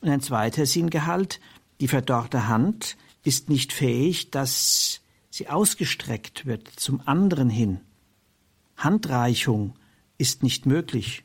[0.00, 1.40] Und ein zweiter Sinngehalt,
[1.80, 5.00] die verdorrte Hand ist nicht fähig, dass
[5.30, 7.80] sie ausgestreckt wird zum anderen hin.
[8.76, 9.74] Handreichung
[10.18, 11.24] ist nicht möglich.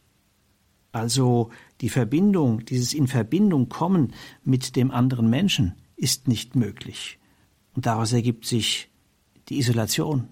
[0.91, 1.49] Also
[1.81, 7.19] die Verbindung, dieses in Verbindung kommen mit dem anderen Menschen ist nicht möglich.
[7.73, 8.89] Und daraus ergibt sich
[9.49, 10.29] die Isolation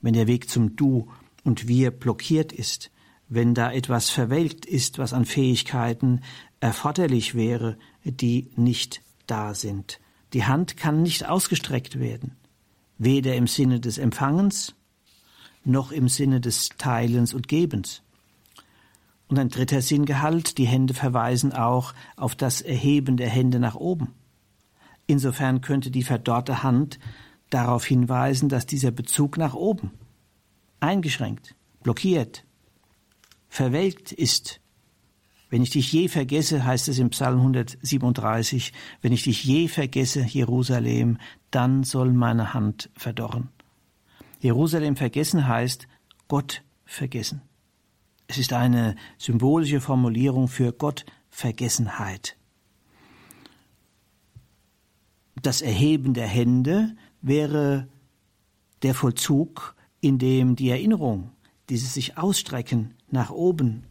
[0.00, 1.08] wenn der Weg zum Du
[1.44, 2.90] und Wir blockiert ist,
[3.28, 6.20] wenn da etwas verwelkt ist, was an Fähigkeiten
[6.60, 10.00] erforderlich wäre, die nicht da sind.
[10.32, 12.36] Die Hand kann nicht ausgestreckt werden,
[12.96, 14.74] weder im Sinne des Empfangens
[15.64, 18.02] noch im Sinne des Teilens und Gebens.
[19.28, 24.14] Und ein dritter Sinngehalt, die Hände verweisen auch auf das Erheben der Hände nach oben.
[25.06, 26.98] Insofern könnte die verdorrte Hand
[27.50, 29.90] darauf hinweisen, dass dieser Bezug nach oben
[30.80, 32.44] eingeschränkt, blockiert,
[33.48, 34.60] verwelkt ist.
[35.50, 40.20] Wenn ich dich je vergesse, heißt es im Psalm 137, wenn ich dich je vergesse,
[40.20, 41.18] Jerusalem,
[41.50, 43.48] dann soll meine Hand verdorren.
[44.40, 45.88] Jerusalem vergessen heißt
[46.28, 47.42] Gott vergessen.
[48.28, 52.36] Es ist eine symbolische Formulierung für Gottvergessenheit.
[55.42, 57.88] Das Erheben der Hände wäre
[58.82, 61.30] der Vollzug, in dem die Erinnerung,
[61.68, 63.84] dieses sich ausstrecken nach oben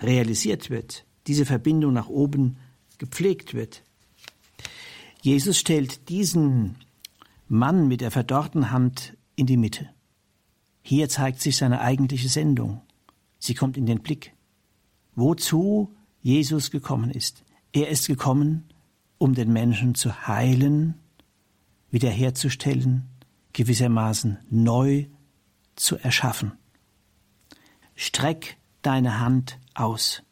[0.00, 2.56] realisiert wird, diese Verbindung nach oben
[2.98, 3.82] gepflegt wird.
[5.20, 6.76] Jesus stellt diesen
[7.48, 9.90] Mann mit der verdorrten Hand in die Mitte.
[10.82, 12.82] Hier zeigt sich seine eigentliche Sendung.
[13.38, 14.34] Sie kommt in den Blick.
[15.14, 17.44] Wozu Jesus gekommen ist.
[17.72, 18.64] Er ist gekommen,
[19.18, 20.94] um den Menschen zu heilen
[21.90, 23.08] wiederherzustellen,
[23.52, 25.06] gewissermaßen neu
[25.76, 26.52] zu erschaffen.
[27.94, 30.22] Streck deine Hand aus.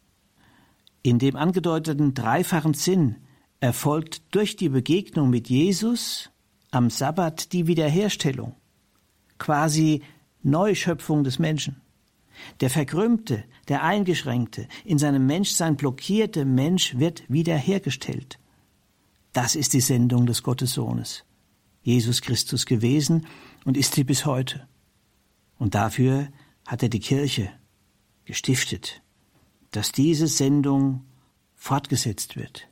[1.02, 3.16] In dem angedeuteten dreifachen Sinn
[3.60, 6.30] erfolgt durch die Begegnung mit Jesus
[6.70, 8.54] am Sabbat die Wiederherstellung,
[9.38, 10.02] quasi
[10.42, 11.80] Neuschöpfung des Menschen.
[12.60, 18.38] Der verkrümmte, der eingeschränkte, in seinem Menschsein blockierte Mensch wird wiederhergestellt.
[19.32, 21.24] Das ist die Sendung des Gottessohnes,
[21.82, 23.26] Jesus Christus gewesen
[23.64, 24.66] und ist sie bis heute.
[25.58, 26.28] Und dafür
[26.66, 27.50] hat er die Kirche
[28.24, 29.02] gestiftet,
[29.70, 31.04] dass diese Sendung
[31.54, 32.68] fortgesetzt wird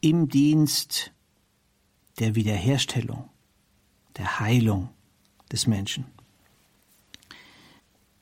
[0.00, 1.12] im Dienst
[2.18, 3.28] der Wiederherstellung,
[4.16, 4.90] der Heilung
[5.52, 6.06] des Menschen.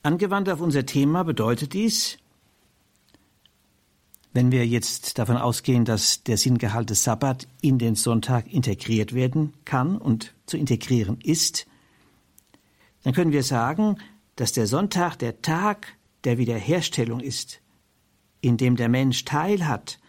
[0.01, 2.17] Angewandt auf unser Thema bedeutet dies,
[4.31, 9.53] wenn wir jetzt davon ausgehen, dass der Sinngehalt des Sabbat in den Sonntag integriert werden
[9.65, 11.65] kann und zu integrieren ist,
[13.03, 13.97] dann können wir sagen,
[14.35, 17.61] dass der Sonntag der Tag der Wiederherstellung ist,
[18.41, 19.99] in dem der Mensch teilhat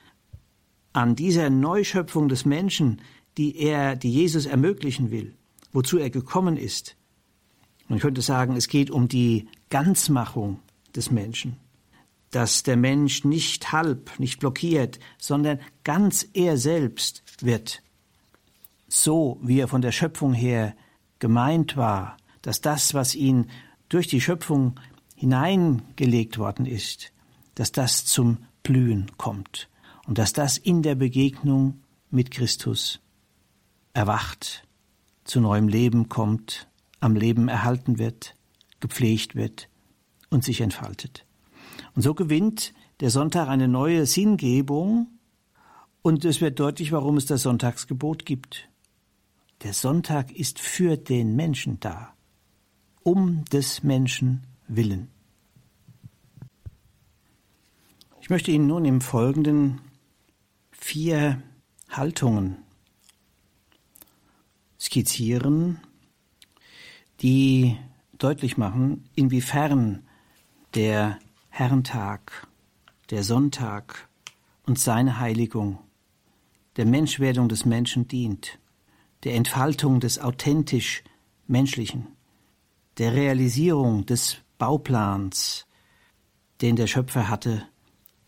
[0.93, 3.01] an dieser Neuschöpfung des Menschen,
[3.39, 5.35] die er, die Jesus ermöglichen will,
[5.73, 6.97] wozu er gekommen ist.
[7.91, 10.61] Man könnte sagen, es geht um die Ganzmachung
[10.95, 11.57] des Menschen,
[12.31, 17.83] dass der Mensch nicht halb, nicht blockiert, sondern ganz er selbst wird,
[18.87, 20.77] so wie er von der Schöpfung her
[21.19, 23.51] gemeint war, dass das, was ihn
[23.89, 24.79] durch die Schöpfung
[25.17, 27.13] hineingelegt worden ist,
[27.57, 29.69] dass das zum Blühen kommt.
[30.07, 33.01] Und dass das in der Begegnung mit Christus
[33.95, 34.65] erwacht,
[35.25, 36.70] zu neuem Leben kommt,
[37.01, 38.37] am Leben erhalten wird,
[38.81, 39.69] gepflegt wird
[40.29, 41.27] und sich entfaltet.
[41.95, 45.09] Und so gewinnt der Sonntag eine neue Sinngebung
[46.03, 48.69] und es wird deutlich, warum es das Sonntagsgebot gibt.
[49.63, 52.15] Der Sonntag ist für den Menschen da,
[53.03, 55.09] um des Menschen willen.
[58.23, 59.81] Ich möchte Ihnen nun im Folgenden
[60.71, 61.43] vier
[61.91, 62.59] Haltungen
[64.79, 65.81] skizzieren,
[67.23, 67.77] die
[68.19, 70.03] deutlich machen, inwiefern
[70.75, 71.19] der
[71.49, 72.47] Herrentag,
[73.11, 74.09] der Sonntag
[74.67, 75.79] und seine Heiligung
[76.77, 78.59] der Menschwerdung des Menschen dient,
[79.25, 81.03] der Entfaltung des authentisch
[81.47, 82.07] Menschlichen,
[82.99, 85.67] der Realisierung des Bauplans,
[86.61, 87.67] den der Schöpfer hatte,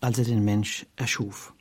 [0.00, 1.54] als er den Mensch erschuf.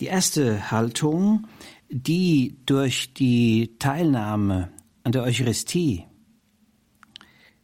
[0.00, 1.48] Die erste Haltung,
[1.88, 4.70] die durch die Teilnahme
[5.04, 6.04] an der Eucharistie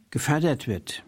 [0.09, 1.03] gefördert wird,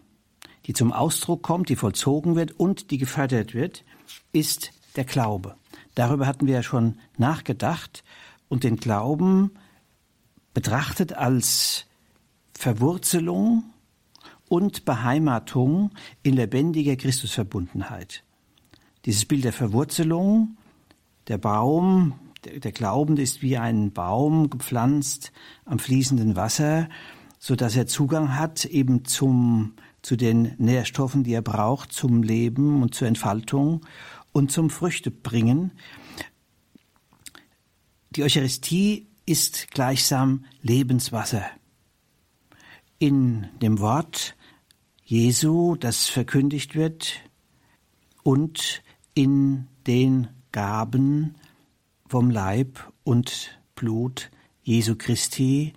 [0.66, 3.84] die zum Ausdruck kommt, die vollzogen wird und die gefördert wird,
[4.32, 5.56] ist der Glaube.
[5.94, 8.04] Darüber hatten wir ja schon nachgedacht
[8.48, 9.52] und den Glauben
[10.54, 11.86] betrachtet als
[12.54, 13.64] Verwurzelung
[14.48, 15.90] und Beheimatung
[16.22, 18.24] in lebendiger Christusverbundenheit.
[19.04, 20.56] Dieses Bild der Verwurzelung,
[21.28, 22.14] der Baum,
[22.44, 25.32] der, Glaubende ist wie ein Baum gepflanzt
[25.64, 26.88] am fließenden Wasser,
[27.38, 32.82] so dass er Zugang hat eben zum, zu den Nährstoffen, die er braucht zum Leben
[32.82, 33.86] und zur Entfaltung
[34.32, 35.72] und zum Früchtebringen.
[38.10, 41.44] Die Eucharistie ist gleichsam Lebenswasser.
[42.98, 44.34] In dem Wort
[45.04, 47.22] Jesu, das verkündigt wird,
[48.22, 48.82] und
[49.14, 51.34] in den Gaben
[52.08, 54.30] vom Leib und Blut
[54.62, 55.74] Jesu Christi,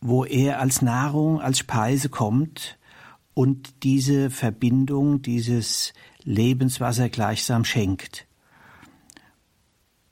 [0.00, 2.78] wo er als Nahrung, als Speise kommt
[3.34, 5.92] und diese Verbindung, dieses
[6.22, 8.26] Lebenswasser gleichsam schenkt.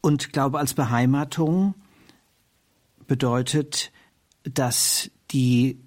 [0.01, 1.75] Und Glaube als Beheimatung
[3.07, 3.93] bedeutet,
[4.43, 5.79] dass die,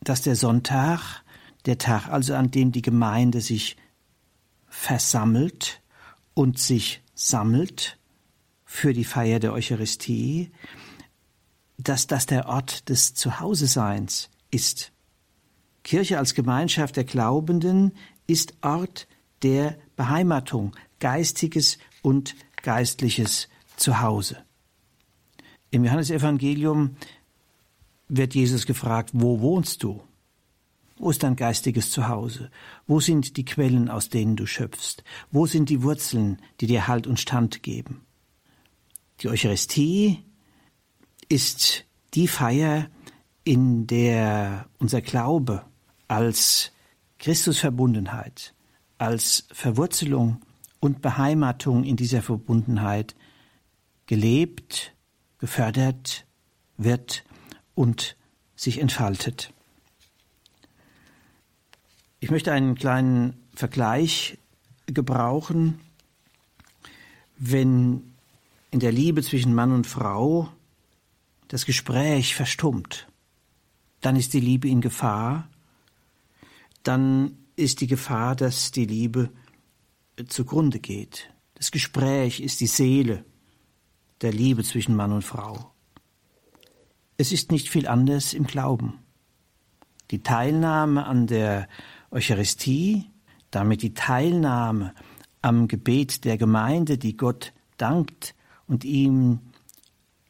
[0.00, 1.22] dass der Sonntag,
[1.66, 3.76] der Tag also an dem die Gemeinde sich
[4.68, 5.80] versammelt
[6.34, 7.98] und sich sammelt
[8.74, 10.50] für die Feier der Eucharistie,
[11.78, 14.90] dass das der Ort des Zuhause-Seins ist.
[15.84, 17.92] Kirche als Gemeinschaft der Glaubenden
[18.26, 19.06] ist Ort
[19.42, 24.38] der Beheimatung, geistiges und geistliches Zuhause.
[25.70, 26.96] Im Johannesevangelium
[28.08, 30.02] wird Jesus gefragt, wo wohnst du?
[30.96, 32.50] Wo ist dein geistiges Zuhause?
[32.88, 35.04] Wo sind die Quellen, aus denen du schöpfst?
[35.30, 38.04] Wo sind die Wurzeln, die dir Halt und Stand geben?
[39.20, 40.24] Die Eucharistie
[41.28, 41.84] ist
[42.14, 42.88] die Feier,
[43.44, 45.64] in der unser Glaube
[46.08, 46.72] als
[47.18, 48.54] Christusverbundenheit,
[48.98, 50.40] als Verwurzelung
[50.80, 53.14] und Beheimatung in dieser Verbundenheit
[54.06, 54.94] gelebt,
[55.38, 56.26] gefördert
[56.76, 57.24] wird
[57.74, 58.16] und
[58.56, 59.52] sich entfaltet.
[62.20, 64.38] Ich möchte einen kleinen Vergleich
[64.86, 65.80] gebrauchen.
[67.36, 68.13] Wenn
[68.74, 70.48] in der Liebe zwischen Mann und Frau
[71.46, 73.06] das Gespräch verstummt,
[74.00, 75.48] dann ist die Liebe in Gefahr,
[76.82, 79.30] dann ist die Gefahr, dass die Liebe
[80.26, 81.30] zugrunde geht.
[81.54, 83.24] Das Gespräch ist die Seele
[84.22, 85.70] der Liebe zwischen Mann und Frau.
[87.16, 88.98] Es ist nicht viel anders im Glauben.
[90.10, 91.68] Die Teilnahme an der
[92.10, 93.08] Eucharistie,
[93.52, 94.96] damit die Teilnahme
[95.42, 98.34] am Gebet der Gemeinde, die Gott dankt
[98.66, 99.40] und ihm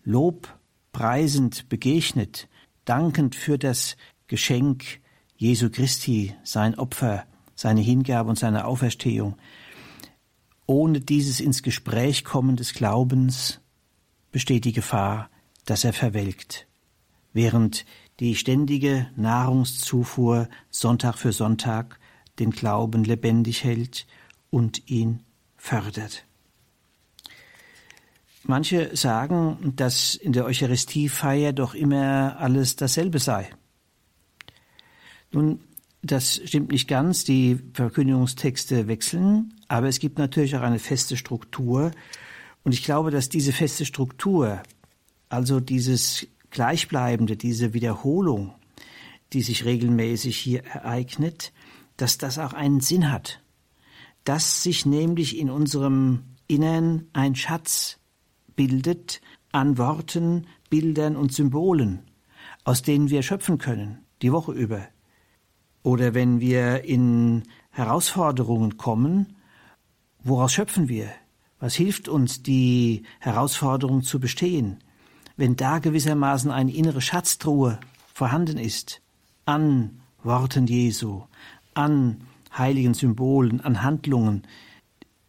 [0.05, 2.49] lobpreisend begegnet,
[2.85, 5.01] dankend für das Geschenk
[5.37, 9.37] Jesu Christi, sein Opfer, seine Hingabe und seine Auferstehung.
[10.67, 13.61] Ohne dieses ins Gespräch kommen des Glaubens
[14.33, 15.29] besteht die Gefahr,
[15.65, 16.67] dass er verwelkt,
[17.33, 17.85] während
[18.21, 21.99] die ständige Nahrungszufuhr Sonntag für Sonntag
[22.39, 24.07] den Glauben lebendig hält
[24.51, 25.21] und ihn
[25.57, 26.25] fördert.
[28.47, 33.49] Manche sagen, dass in der Eucharistiefeier doch immer alles dasselbe sei.
[35.33, 35.61] Nun,
[36.03, 41.93] das stimmt nicht ganz, die Verkündigungstexte wechseln, aber es gibt natürlich auch eine feste Struktur
[42.65, 44.63] und ich glaube, dass diese feste Struktur,
[45.31, 48.55] also dieses Gleichbleibende, diese Wiederholung,
[49.33, 51.53] die sich regelmäßig hier ereignet,
[51.97, 53.41] dass das auch einen Sinn hat.
[54.25, 57.99] Dass sich nämlich in unserem Innern ein Schatz
[58.57, 59.21] bildet
[59.53, 62.01] an Worten, Bildern und Symbolen,
[62.65, 64.89] aus denen wir schöpfen können, die Woche über.
[65.83, 69.37] Oder wenn wir in Herausforderungen kommen,
[70.23, 71.11] woraus schöpfen wir?
[71.61, 74.79] Was hilft uns, die Herausforderung zu bestehen?
[75.37, 77.81] Wenn da gewissermaßen eine innere Schatztruhe
[78.13, 79.01] vorhanden ist,
[79.45, 81.25] an Worten Jesu,
[81.75, 82.23] an
[82.57, 84.47] heiligen Symbolen, an Handlungen,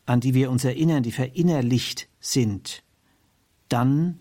[0.06, 2.84] an die wir uns erinnern, die verinnerlicht sind,
[3.70, 4.20] dann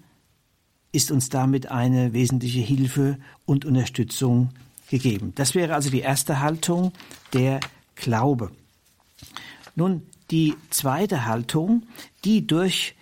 [0.93, 4.51] ist uns damit eine wesentliche Hilfe und Unterstützung
[4.89, 5.33] gegeben.
[5.35, 6.93] Das wäre also die erste Haltung,
[7.33, 7.61] der
[7.97, 8.53] Glaube.
[9.75, 11.87] Nun, die zweite Haltung,
[12.25, 12.95] die durch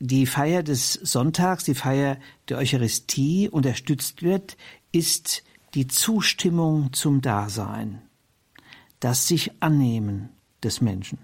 [0.00, 4.56] die Feier des Sonntags, die Feier der Eucharistie unterstützt wird,
[4.92, 5.42] ist
[5.74, 8.02] die Zustimmung zum Dasein,
[9.00, 10.28] das sich annehmen
[10.62, 11.18] des Menschen.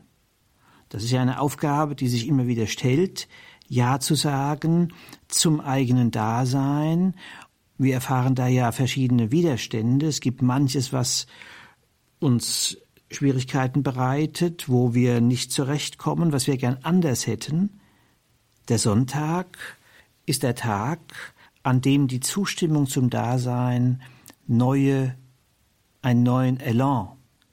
[0.89, 3.29] Das ist ja eine Aufgabe, die sich immer wieder stellt,
[3.69, 4.93] Ja zu sagen
[5.29, 7.15] zum eigenen Dasein.
[7.79, 10.07] Wir erfahren da ja verschiedene Widerstände.
[10.07, 11.27] Es gibt manches, was
[12.21, 12.79] uns
[13.11, 17.81] Schwierigkeiten bereitet, wo wir nicht zurechtkommen, was wir gern anders hätten.
[18.69, 19.59] Der Sonntag
[20.27, 24.03] ist der Tag, an dem die Zustimmung zum Dasein
[24.47, 25.17] neue,
[26.03, 27.09] einen neuen Elan,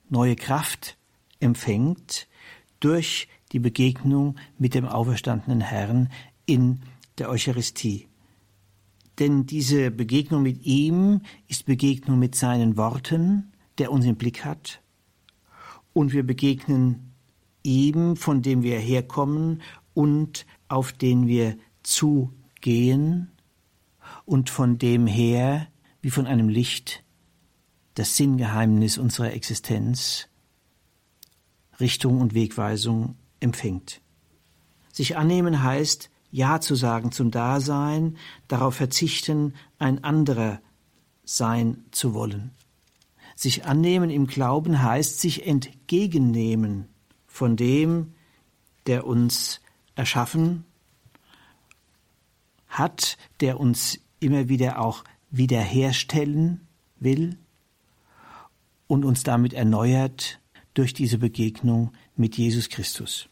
[0.09, 0.97] neue Kraft
[1.39, 2.27] empfängt
[2.79, 6.09] durch die Begegnung mit dem auferstandenen Herrn
[6.45, 6.81] in
[7.17, 8.07] der Eucharistie.
[9.19, 14.81] Denn diese Begegnung mit ihm ist Begegnung mit seinen Worten, der uns im Blick hat,
[15.93, 17.11] und wir begegnen
[17.63, 19.61] ihm, von dem wir herkommen
[19.93, 23.31] und auf den wir zugehen
[24.25, 25.67] und von dem her,
[26.01, 27.03] wie von einem Licht,
[27.95, 30.29] das Sinngeheimnis unserer Existenz,
[31.79, 33.99] Richtung und Wegweisung empfängt.
[34.93, 38.17] Sich annehmen heißt, Ja zu sagen zum Dasein,
[38.47, 40.61] darauf verzichten, ein anderer
[41.25, 42.51] sein zu wollen.
[43.35, 46.87] Sich annehmen im Glauben heißt sich entgegennehmen
[47.27, 48.13] von dem,
[48.85, 49.61] der uns
[49.95, 50.65] erschaffen
[52.67, 56.67] hat, der uns immer wieder auch wiederherstellen
[56.99, 57.37] will
[58.87, 60.39] und uns damit erneuert
[60.73, 63.30] durch diese Begegnung mit Jesus Christus.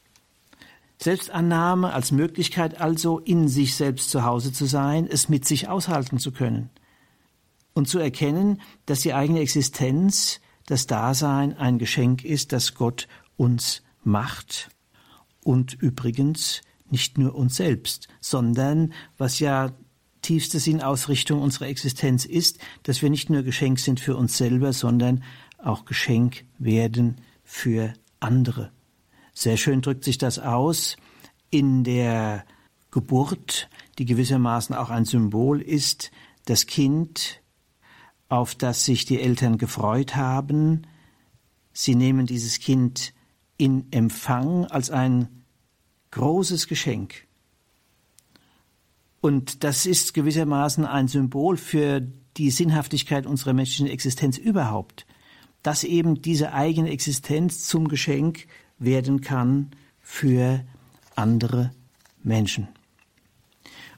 [1.02, 6.20] Selbstannahme als Möglichkeit also, in sich selbst zu Hause zu sein, es mit sich aushalten
[6.20, 6.70] zu können
[7.74, 13.82] und zu erkennen, dass die eigene Existenz, das Dasein ein Geschenk ist, das Gott uns
[14.04, 14.70] macht
[15.44, 19.72] und übrigens nicht nur uns selbst, sondern was ja
[20.22, 25.24] tiefste Sinnausrichtung unserer Existenz ist, dass wir nicht nur Geschenk sind für uns selber, sondern
[25.58, 28.72] auch Geschenk werden für andere.
[29.40, 30.98] Sehr schön drückt sich das aus
[31.50, 32.44] in der
[32.92, 36.12] Geburt, die gewissermaßen auch ein Symbol ist.
[36.44, 37.42] Das Kind
[38.28, 40.82] auf das sich die Eltern gefreut haben.
[41.72, 43.14] Sie nehmen dieses Kind
[43.56, 45.46] in Empfang als ein
[46.12, 47.26] großes Geschenk.
[49.22, 52.02] Und das ist gewissermaßen ein Symbol für
[52.36, 55.06] die Sinnhaftigkeit unserer menschlichen Existenz überhaupt.
[55.62, 58.48] dass eben diese eigene Existenz zum Geschenk
[58.80, 59.72] werden kann
[60.02, 60.66] für
[61.16, 61.72] andere
[62.24, 62.68] Menschen.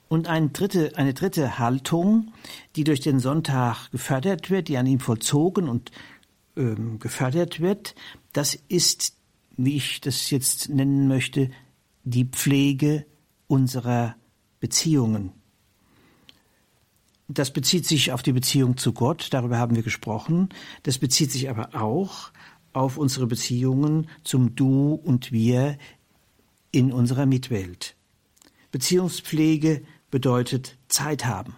[0.09, 2.33] Und eine dritte, eine dritte Haltung,
[2.75, 5.91] die durch den Sonntag gefördert wird, die an ihm vollzogen und
[6.57, 7.95] ähm, gefördert wird,
[8.33, 9.15] das ist,
[9.55, 11.49] wie ich das jetzt nennen möchte,
[12.03, 13.05] die Pflege
[13.47, 14.15] unserer
[14.59, 15.31] Beziehungen.
[17.29, 20.49] Das bezieht sich auf die Beziehung zu Gott, darüber haben wir gesprochen.
[20.83, 22.31] Das bezieht sich aber auch
[22.73, 25.77] auf unsere Beziehungen zum Du und Wir
[26.71, 27.95] in unserer Mitwelt.
[28.71, 31.55] Beziehungspflege bedeutet Zeit haben.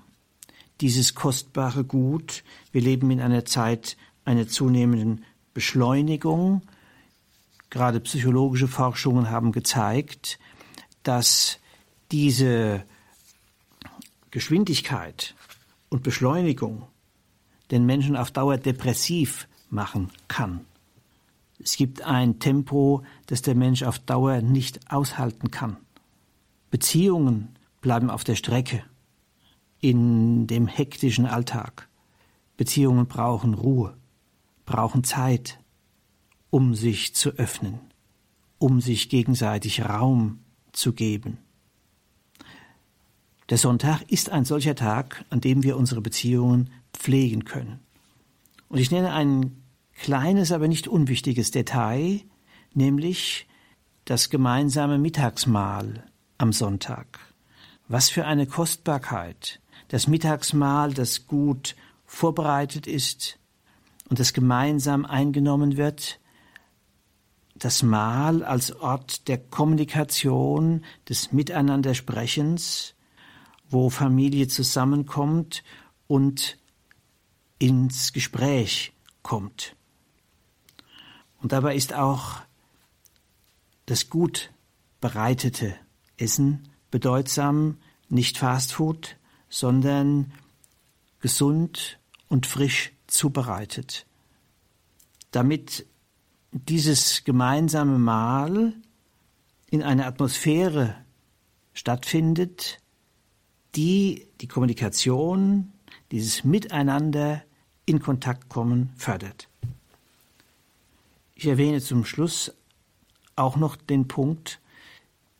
[0.81, 6.61] Dieses kostbare Gut, wir leben in einer Zeit einer zunehmenden Beschleunigung.
[7.69, 10.39] Gerade psychologische Forschungen haben gezeigt,
[11.03, 11.59] dass
[12.11, 12.83] diese
[14.31, 15.35] Geschwindigkeit
[15.89, 16.87] und Beschleunigung
[17.71, 20.65] den Menschen auf Dauer depressiv machen kann.
[21.63, 25.77] Es gibt ein Tempo, das der Mensch auf Dauer nicht aushalten kann.
[26.69, 28.83] Beziehungen bleiben auf der Strecke
[29.79, 31.87] in dem hektischen Alltag.
[32.57, 33.95] Beziehungen brauchen Ruhe,
[34.65, 35.59] brauchen Zeit,
[36.49, 37.79] um sich zu öffnen,
[38.57, 40.39] um sich gegenseitig Raum
[40.73, 41.37] zu geben.
[43.49, 47.79] Der Sonntag ist ein solcher Tag, an dem wir unsere Beziehungen pflegen können.
[48.67, 49.62] Und ich nenne ein
[50.03, 52.21] kleines, aber nicht unwichtiges Detail,
[52.73, 53.47] nämlich
[54.03, 56.03] das gemeinsame Mittagsmahl
[56.37, 57.19] am Sonntag.
[57.87, 59.61] Was für eine Kostbarkeit.
[59.87, 63.39] Das Mittagsmahl, das gut vorbereitet ist
[64.09, 66.19] und das gemeinsam eingenommen wird.
[67.55, 72.95] Das Mahl als Ort der Kommunikation, des Miteinandersprechens,
[73.69, 75.63] wo Familie zusammenkommt
[76.07, 76.57] und
[77.57, 78.91] ins Gespräch
[79.21, 79.77] kommt.
[81.43, 82.37] Und dabei ist auch
[83.85, 84.51] das gut
[85.01, 85.75] bereitete
[86.15, 89.17] Essen bedeutsam, nicht Fastfood,
[89.49, 90.31] sondern
[91.19, 94.05] gesund und frisch zubereitet.
[95.31, 95.85] Damit
[96.51, 98.73] dieses gemeinsame Mahl
[99.69, 100.95] in einer Atmosphäre
[101.73, 102.79] stattfindet,
[103.75, 105.73] die die Kommunikation,
[106.11, 107.43] dieses Miteinander
[107.85, 109.49] in Kontakt kommen fördert.
[111.43, 112.53] Ich erwähne zum Schluss
[113.35, 114.61] auch noch den Punkt,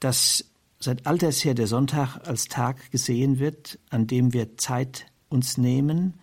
[0.02, 5.58] dass seit alters her der Sonntag als Tag gesehen wird, an dem wir Zeit uns
[5.58, 6.20] nehmen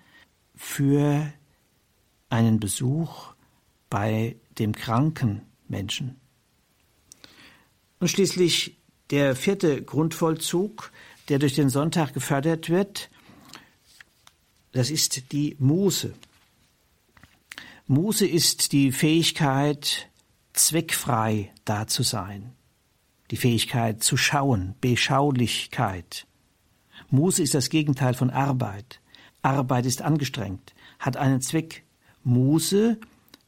[0.55, 1.33] für
[2.29, 3.33] einen Besuch
[3.89, 6.21] bei dem kranken Menschen.
[8.01, 8.77] Und schließlich
[9.09, 10.93] der vierte Grundvollzug,
[11.31, 13.09] der durch den Sonntag gefördert wird,
[14.73, 16.13] das ist die Muße.
[17.91, 20.09] Muße ist die Fähigkeit,
[20.53, 22.53] zweckfrei da zu sein
[23.31, 26.27] die Fähigkeit zu schauen, Beschaulichkeit.
[27.11, 29.01] Muße ist das Gegenteil von Arbeit.
[29.43, 31.85] Arbeit ist angestrengt, hat einen Zweck.
[32.25, 32.99] Muße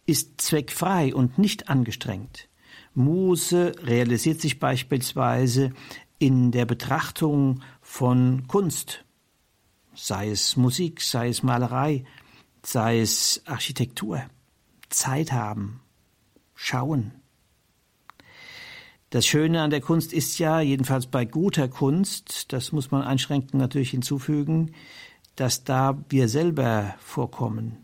[0.06, 2.48] ist zweckfrei und nicht angestrengt.
[2.94, 5.72] Muße realisiert sich beispielsweise
[6.18, 9.04] in der Betrachtung von Kunst,
[9.94, 12.04] sei es Musik, sei es Malerei,
[12.64, 14.22] sei es Architektur.
[14.88, 15.80] Zeit haben,
[16.54, 17.12] schauen,
[19.12, 23.52] das Schöne an der Kunst ist ja, jedenfalls bei guter Kunst, das muss man einschränkend
[23.52, 24.72] natürlich hinzufügen,
[25.36, 27.76] dass da wir selber vorkommen,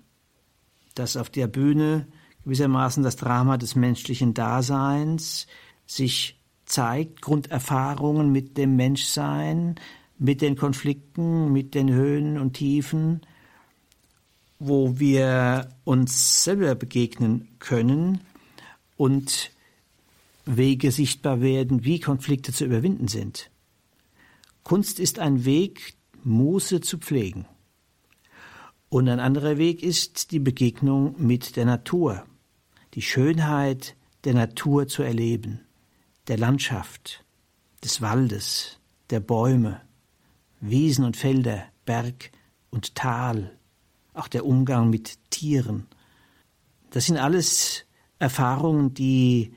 [0.95, 2.07] dass auf der Bühne
[2.45, 5.47] gewissermaßen das Drama des menschlichen Daseins
[5.85, 9.75] sich zeigt, Grunderfahrungen mit dem Menschsein,
[10.19, 13.21] mit den Konflikten, mit den Höhen und Tiefen,
[14.59, 18.21] wo wir uns selber begegnen können
[18.97, 19.53] und
[20.45, 23.51] Wege sichtbar werden, wie Konflikte zu überwinden sind.
[24.65, 25.95] Kunst ist ein Weg,
[26.25, 27.47] Muße zu pflegen.
[28.89, 32.25] Und ein anderer Weg ist die Begegnung mit der Natur,
[32.95, 33.95] die Schönheit
[34.25, 35.61] der Natur zu erleben,
[36.27, 37.25] der Landschaft,
[37.85, 38.79] des Waldes,
[39.11, 39.81] der Bäume,
[40.61, 42.33] Wiesen und Felder, Berg
[42.71, 43.58] und Tal,
[44.19, 45.87] auch der Umgang mit Tieren.
[46.91, 47.85] Das sind alles
[48.19, 49.53] Erfahrungen, die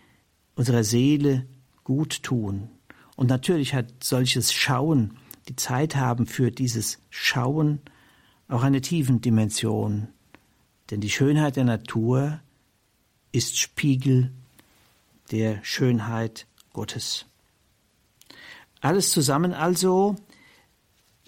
[0.56, 1.48] unserer Seele
[1.84, 2.70] gut tun.
[3.16, 7.80] Und natürlich hat solches Schauen, die Zeit haben für dieses Schauen,
[8.48, 10.10] auch eine tiefen Dimension.
[10.90, 12.42] Denn die Schönheit der Natur
[13.32, 14.32] ist Spiegel
[15.32, 17.26] der Schönheit Gottes.
[18.82, 20.16] Alles zusammen also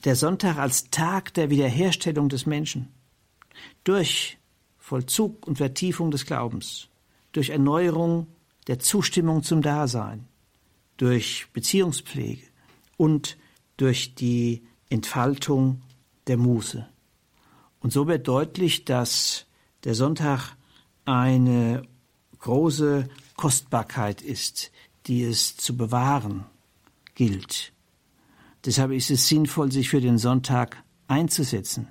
[0.04, 2.90] der Sonntag als Tag der Wiederherstellung des Menschen
[3.84, 4.38] durch
[4.78, 6.90] Vollzug und Vertiefung des Glaubens,
[7.32, 8.28] durch Erneuerung
[8.68, 10.28] der Zustimmung zum Dasein,
[10.98, 12.44] durch Beziehungspflege
[12.98, 13.38] und
[13.78, 15.82] durch die Entfaltung
[16.28, 16.88] der Muße.
[17.80, 19.46] Und so wird deutlich, dass
[19.84, 20.56] der Sonntag
[21.06, 21.84] eine
[22.40, 24.72] große Kostbarkeit ist,
[25.08, 26.46] die es zu bewahren
[27.16, 27.74] gilt.
[28.66, 31.88] Deshalb ist es sinnvoll, sich für den Sonntag einzusetzen.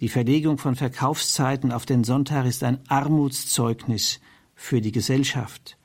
[0.00, 4.20] Die Verlegung von Verkaufszeiten auf den Sonntag ist ein Armutszeugnis
[4.54, 5.76] für die Gesellschaft,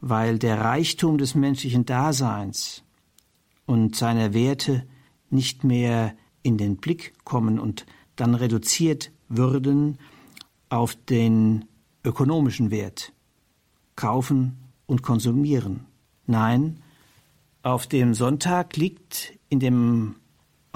[0.00, 2.84] weil der Reichtum des menschlichen Daseins
[3.66, 4.86] und seiner Werte
[5.30, 9.98] nicht mehr in den Blick kommen und dann reduziert würden
[10.68, 11.64] auf den
[12.04, 13.12] ökonomischen Wert.
[13.96, 15.86] Kaufen und konsumieren.
[16.26, 16.82] Nein,
[17.62, 20.14] auf dem Sonntag liegt in dem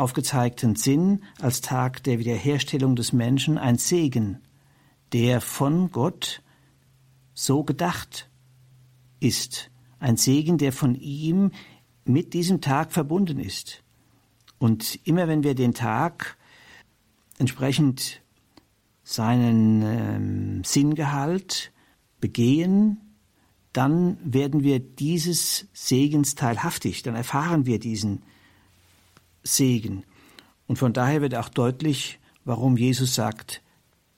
[0.01, 4.39] aufgezeigten Sinn als Tag der Wiederherstellung des Menschen ein Segen,
[5.13, 6.43] der von Gott
[7.35, 8.29] so gedacht
[9.21, 9.71] ist.
[9.99, 11.53] Ein Segen, der von ihm
[12.05, 13.83] mit diesem Tag verbunden ist.
[14.59, 16.39] Und immer wenn wir den Tag
[17.39, 18.23] entsprechend
[19.03, 21.73] seinen ähm, Sinngehalt
[22.21, 22.99] begehen,
[23.73, 28.23] dann werden wir dieses Segens teilhaftig, dann erfahren wir diesen
[29.43, 30.05] Segen.
[30.67, 33.63] Und von daher wird auch deutlich, warum Jesus sagt,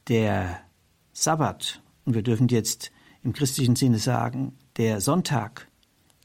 [0.08, 0.60] der
[1.12, 2.90] Sabbat, und wir dürfen jetzt
[3.22, 5.68] im christlichen Sinne sagen, der Sonntag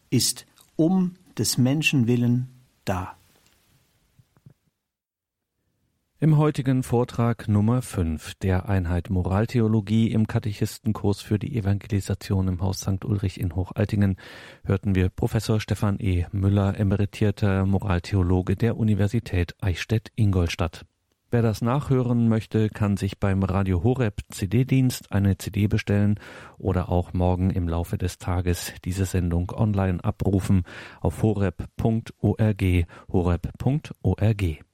[0.10, 0.46] ist
[0.76, 2.48] um des Menschen willen
[2.86, 3.17] da.
[6.20, 12.80] Im heutigen Vortrag Nummer 5 der Einheit Moraltheologie im Katechistenkurs für die Evangelisation im Haus
[12.80, 13.06] St.
[13.06, 14.16] Ulrich in Hochaltingen
[14.66, 16.26] hörten wir Professor Stefan E.
[16.32, 20.88] Müller, emeritierter Moraltheologe der Universität Eichstätt-Ingolstadt.
[21.30, 26.20] Wer das nachhören möchte, kann sich beim Radio Horeb CD-Dienst eine CD bestellen
[26.58, 30.64] oder auch morgen im Laufe des Tages diese Sendung online abrufen
[31.00, 32.64] auf horeb.org,
[33.08, 34.67] horeb.org.